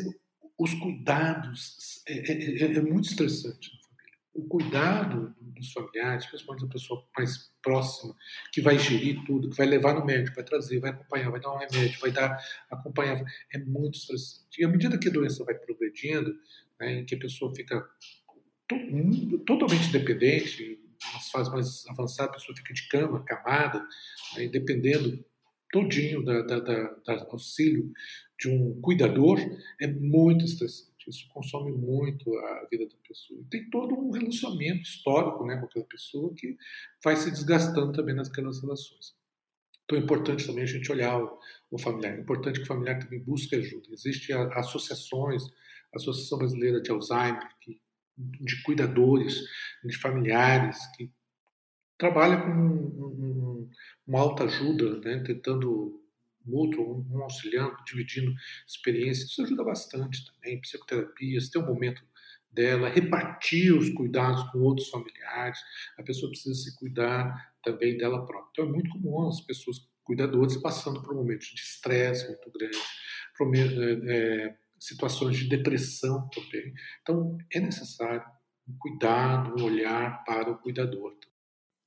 os 0.58 0.74
cuidados 0.76 2.02
é, 2.08 2.14
é, 2.14 2.64
é, 2.64 2.78
é 2.78 2.82
muito 2.82 3.10
estressante 3.10 3.72
na 3.74 3.80
família. 3.82 4.18
O 4.34 4.48
cuidado 4.48 5.36
dos 5.40 5.72
familiares, 5.72 6.26
principalmente 6.26 6.66
da 6.66 6.74
pessoa 6.74 7.06
mais 7.18 7.52
próxima, 7.62 8.16
que 8.52 8.62
vai 8.62 8.78
gerir 8.80 9.24
tudo, 9.26 9.50
que 9.50 9.58
vai 9.58 9.68
levar 9.68 9.94
no 9.94 10.06
médico, 10.06 10.36
vai 10.36 10.44
trazer, 10.44 10.80
vai 10.80 10.92
acompanhar, 10.92 11.30
vai 11.30 11.40
dar 11.40 11.54
um 11.54 11.58
remédio, 11.58 12.00
vai 12.00 12.12
dar 12.12 12.38
acompanhar, 12.70 13.24
é 13.54 13.58
muito 13.60 13.98
estressante. 13.98 14.62
E 14.62 14.66
à 14.66 14.68
medida 14.68 14.98
que 14.98 15.10
a 15.10 15.12
doença 15.12 15.44
vai 15.44 15.56
progredindo, 15.56 16.34
né, 16.80 17.00
em 17.00 17.06
que 17.06 17.16
a 17.16 17.20
pessoa 17.20 17.54
fica 17.54 17.86
totalmente 19.46 19.92
dependente, 19.92 20.80
nas 21.14 21.30
fases 21.30 21.52
mais 21.52 21.86
avançadas, 21.88 22.32
a 22.32 22.38
pessoa 22.38 22.58
fica 22.58 22.74
de 22.74 22.88
cama, 22.88 23.24
camada, 23.26 23.86
aí 24.36 24.50
dependendo 24.50 25.24
todinho 25.72 26.24
da, 26.24 26.42
da, 26.44 26.60
da, 26.60 26.84
da, 27.06 27.28
auxílio 27.32 27.92
de 28.40 28.48
um 28.48 28.80
cuidador, 28.80 29.40
é 29.82 29.88
muito 29.88 30.46
estressante. 30.46 30.94
Isso 31.08 31.28
consome 31.30 31.72
muito 31.72 32.34
a 32.38 32.68
vida 32.70 32.86
da 32.86 32.96
pessoa. 33.06 33.42
E 33.42 33.46
tem 33.46 33.70
todo 33.70 33.94
um 33.94 34.12
relacionamento 34.12 34.84
histórico 34.84 35.46
né, 35.46 35.58
com 35.58 35.66
aquela 35.66 35.86
pessoa 35.86 36.34
que 36.34 36.56
vai 37.04 37.16
se 37.18 37.30
desgastando 37.30 37.92
também 37.92 38.16
naquelas 38.16 38.62
relações. 38.62 39.14
Então 39.84 39.98
é 39.98 40.02
importante 40.02 40.46
também 40.46 40.64
a 40.64 40.68
gente 40.68 40.90
olhar 40.92 41.22
o, 41.22 41.40
o 41.72 41.78
familiar. 41.78 42.18
É 42.18 42.22
importante 42.22 42.60
que 42.60 42.64
o 42.64 42.68
familiar 42.68 43.00
também 43.00 43.20
busque 43.20 43.56
ajuda. 43.56 43.90
Existem 43.92 44.36
associações, 44.54 45.44
a 45.94 45.98
Associação 45.98 46.38
Brasileira 46.38 46.82
de 46.82 46.90
Alzheimer, 46.90 47.50
que 47.60 47.82
de 48.18 48.62
cuidadores, 48.64 49.42
de 49.84 49.98
familiares 49.98 50.78
que 50.96 51.12
trabalha 51.98 52.42
com 52.42 52.52
um, 52.52 53.66
um, 53.66 53.70
uma 54.08 54.20
alta 54.20 54.44
ajuda, 54.44 55.00
né, 55.00 55.24
tentando 55.26 56.02
mútuo, 56.46 57.06
um, 57.10 57.24
auxiliando, 57.24 57.76
dividindo 57.86 58.34
experiências. 58.68 59.30
Isso 59.30 59.44
ajuda 59.44 59.64
bastante 59.64 60.26
também. 60.26 60.60
Psicoterapias, 60.62 61.50
ter 61.50 61.60
um 61.60 61.66
momento 61.66 62.04
dela, 62.52 62.90
repartir 62.90 63.76
os 63.76 63.90
cuidados 63.90 64.44
com 64.52 64.60
outros 64.60 64.90
familiares. 64.90 65.58
A 65.98 66.04
pessoa 66.04 66.30
precisa 66.30 66.56
se 66.56 66.76
cuidar 66.78 67.54
também 67.64 67.98
dela 67.98 68.26
própria. 68.26 68.50
Então 68.52 68.66
é 68.66 68.70
muito 68.70 68.90
comum 68.92 69.28
as 69.28 69.42
pessoas 69.42 69.78
cuidadoras 70.04 70.58
passando 70.58 71.02
por 71.02 71.16
momentos 71.16 71.48
de 71.48 71.62
estresse 71.62 72.28
muito 72.28 72.52
grande, 72.52 72.78
por, 73.38 73.56
é, 73.56 74.56
situações 74.84 75.38
de 75.38 75.48
depressão 75.48 76.28
também. 76.30 76.74
Então, 77.02 77.38
é 77.54 77.60
necessário 77.60 78.22
um 78.68 78.78
cuidado, 78.78 79.56
um 79.58 79.66
olhar 79.66 80.24
para 80.26 80.52
o 80.52 80.58
cuidador. 80.58 81.14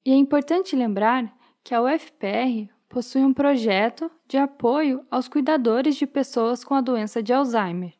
E 0.04 0.10
é 0.10 0.14
importante 0.14 0.74
lembrar 0.74 1.36
que 1.62 1.74
a 1.74 1.82
UFPR 1.82 2.72
possui 2.88 3.22
um 3.22 3.34
projeto 3.34 4.10
de 4.26 4.38
apoio 4.38 5.04
aos 5.10 5.28
cuidadores 5.28 5.96
de 5.96 6.06
pessoas 6.06 6.64
com 6.64 6.74
a 6.74 6.80
doença 6.80 7.22
de 7.22 7.32
Alzheimer. 7.32 7.92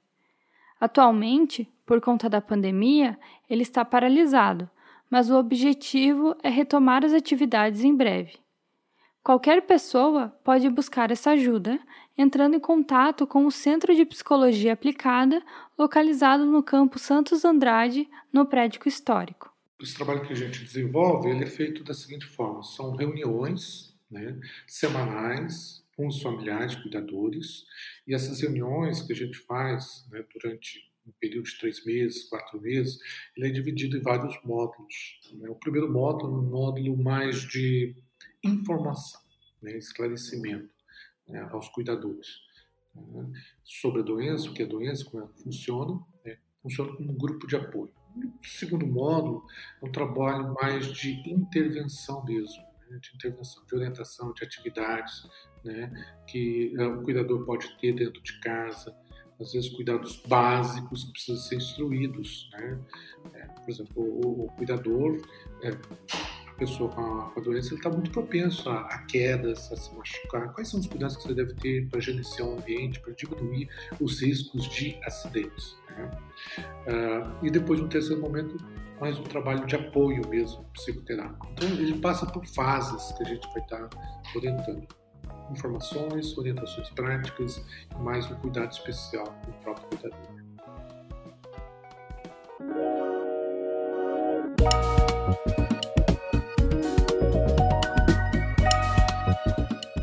Atualmente, 0.81 1.71
por 1.85 2.01
conta 2.01 2.29
da 2.29 2.41
pandemia, 2.41 3.19
ele 3.51 3.63
está 3.63 3.85
paralisado, 3.85 4.71
mas 5.11 5.31
o 5.31 5.37
objetivo 5.37 6.35
é 6.43 6.49
retomar 6.49 7.05
as 7.05 7.13
atividades 7.13 7.85
em 7.85 7.95
breve. 7.95 8.39
Qualquer 9.23 9.63
pessoa 9.63 10.29
pode 10.45 10.71
buscar 10.71 11.11
essa 11.11 11.33
ajuda 11.33 11.81
entrando 12.17 12.55
em 12.55 12.61
contato 12.61 13.27
com 13.27 13.47
o 13.47 13.51
Centro 13.51 13.95
de 13.95 14.05
Psicologia 14.05 14.73
Aplicada, 14.73 15.43
localizado 15.79 16.47
no 16.47 16.63
campo 16.63 16.99
Santos 16.99 17.45
Andrade, 17.45 18.09
no 18.33 18.47
prédio 18.47 18.81
histórico. 18.87 19.55
Esse 19.81 19.95
trabalho 19.95 20.27
que 20.27 20.33
a 20.33 20.37
gente 20.37 20.65
desenvolve 20.65 21.29
ele 21.29 21.45
é 21.45 21.47
feito 21.47 21.85
da 21.85 21.93
seguinte 21.93 22.25
forma: 22.25 22.63
são 22.63 22.97
reuniões 22.97 23.95
né, 24.11 24.39
semanais 24.67 25.85
com 25.95 26.07
os 26.07 26.21
familiares, 26.23 26.77
cuidadores, 26.77 27.65
e 28.07 28.15
essas 28.15 28.41
reuniões 28.41 29.03
que 29.03 29.13
a 29.13 29.17
gente 29.17 29.39
faz 29.39 30.07
né, 30.11 30.25
durante 30.33 30.91
um 31.07 31.13
período 31.21 31.45
de 31.45 31.59
três 31.59 31.85
meses, 31.85 32.29
quatro 32.29 32.61
meses, 32.61 32.99
ele 33.37 33.49
é 33.49 33.51
dividido 33.51 33.97
em 33.97 34.03
vários 34.03 34.39
módulos. 34.45 35.21
Né? 35.35 35.49
O 35.49 35.55
primeiro 35.55 35.91
módulo 35.91 36.37
é 36.37 36.41
um 36.41 36.51
módulo 36.51 36.97
mais 36.97 37.43
de 37.43 37.95
informação, 38.43 39.21
né, 39.63 39.77
esclarecimento 39.77 40.76
né, 41.29 41.49
aos 41.53 41.69
cuidadores 41.69 42.41
né, 42.95 43.31
sobre 43.65 44.01
a 44.01 44.05
doença, 44.05 44.49
o 44.49 44.55
que 44.55 44.63
é 44.63 44.65
a 44.67 44.69
doença, 44.69 45.05
como 45.05 45.23
ela 45.23 45.33
funciona, 45.33 46.01
né, 46.25 46.39
funciona 46.63 46.97
como 46.97 47.13
um 47.13 47.17
grupo 47.17 47.47
de 47.47 47.57
apoio. 47.57 47.93
O 48.17 48.47
segundo 48.47 48.87
módulo 48.87 49.45
é 49.83 49.87
um 49.87 49.93
trabalho 49.93 50.55
mais 50.55 50.91
de 50.93 51.13
intervenção 51.31 52.25
mesmo, 52.25 52.63
né, 52.89 52.99
de 52.99 53.15
intervenção, 53.15 53.65
de 53.67 53.75
orientação, 53.75 54.33
de 54.33 54.45
atividades 54.45 55.29
né, 55.65 55.91
que 56.27 56.75
uh, 56.79 56.99
o 56.99 57.03
cuidador 57.03 57.45
pode 57.45 57.77
ter 57.79 57.95
dentro 57.95 58.23
de 58.23 58.41
casa, 58.41 58.97
às 59.39 59.53
vezes 59.53 59.69
cuidados 59.71 60.23
básicos 60.27 61.05
que 61.05 61.13
precisam 61.13 61.43
ser 61.43 61.57
instruídos. 61.57 62.49
Né? 62.53 62.81
É, 63.35 63.47
por 63.47 63.71
exemplo, 63.71 64.03
o, 64.03 64.47
o 64.47 64.49
cuidador 64.53 65.21
é, 65.63 65.71
pessoa 66.57 66.91
com 66.91 67.01
a, 67.01 67.31
com 67.31 67.41
a 67.41 67.43
doença 67.43 67.75
está 67.75 67.89
muito 67.91 68.11
propenso 68.11 68.69
a, 68.69 68.81
a, 68.81 68.99
quedas, 69.03 69.71
a 69.71 69.77
se 69.77 69.95
machucar. 69.95 70.53
Quais 70.53 70.69
são 70.69 70.81
os 70.81 70.87
cuidados 70.87 71.17
que 71.17 71.23
você 71.23 71.35
deve 71.35 71.55
ter 71.55 71.89
para 71.89 72.01
gerenciar 72.01 72.49
o 72.49 72.59
ambiente, 72.59 73.01
para 73.01 73.13
diminuir 73.13 73.69
os 74.01 74.21
riscos 74.21 74.69
de 74.69 74.99
acidentes? 75.05 75.77
Né? 75.91 76.11
Uh, 76.59 77.47
e 77.47 77.51
depois, 77.51 77.81
no 77.81 77.89
terceiro 77.89 78.21
momento, 78.21 78.57
mais 79.01 79.19
um 79.19 79.23
trabalho 79.25 79.67
de 79.67 79.77
apoio 79.77 80.27
mesmo 80.29 80.65
psicoterápico. 80.73 81.47
Então, 81.53 81.69
ele 81.69 81.99
passa 81.99 82.27
por 82.27 82.47
fases 82.47 83.13
que 83.13 83.23
a 83.23 83.27
gente 83.27 83.47
vai 83.53 83.63
estar 83.63 83.89
tá 83.89 83.99
orientando. 84.35 84.87
Informações, 85.51 86.37
orientações 86.37 86.89
práticas 86.91 87.65
e 87.95 88.03
mais 88.03 88.29
um 88.31 88.35
cuidado 88.37 88.73
especial 88.73 89.27
com 89.45 89.51
o 89.51 89.55
próprio 89.55 89.87
cuidador. 89.89 90.37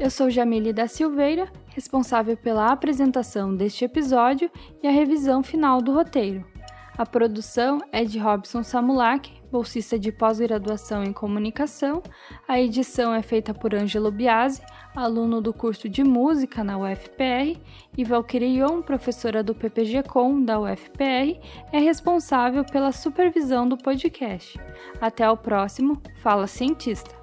Eu 0.04 0.10
sou 0.10 0.30
Jamile 0.30 0.74
da 0.74 0.86
Silveira, 0.86 1.50
responsável 1.68 2.36
pela 2.36 2.74
apresentação 2.74 3.56
deste 3.56 3.86
episódio 3.86 4.52
e 4.84 4.86
a 4.86 4.92
revisão 4.92 5.42
final 5.42 5.82
do 5.82 5.94
roteiro. 5.94 6.46
A 6.98 7.06
produção 7.06 7.80
é 7.90 8.04
de 8.04 8.20
Robson 8.20 8.64
Samulak, 8.64 9.32
bolsista 9.50 9.98
de 9.98 10.12
pós-graduação 10.12 11.06
em 11.06 11.14
comunicação. 11.14 12.04
A 12.46 12.60
edição 12.60 13.16
é 13.16 13.22
feita 13.22 13.54
por 13.54 13.74
Ângelo 13.74 14.12
Biasi, 14.12 14.62
aluno 14.94 15.40
do 15.40 15.54
curso 15.54 15.88
de 15.88 16.04
música 16.04 16.66
na 16.66 16.78
UFPR, 16.78 17.58
e 17.98 18.04
Valkyrion, 18.04 18.82
professora 18.82 19.42
do 19.42 19.56
PPG-Com 19.56 20.44
da 20.44 20.60
UFPR, 20.60 21.40
é 21.72 21.80
responsável 21.80 22.66
pela 22.66 22.92
supervisão 22.92 23.66
do 23.66 23.78
podcast. 23.78 24.60
Até 25.00 25.30
o 25.30 25.38
próximo 25.38 26.02
Fala 26.22 26.46
Cientista! 26.46 27.16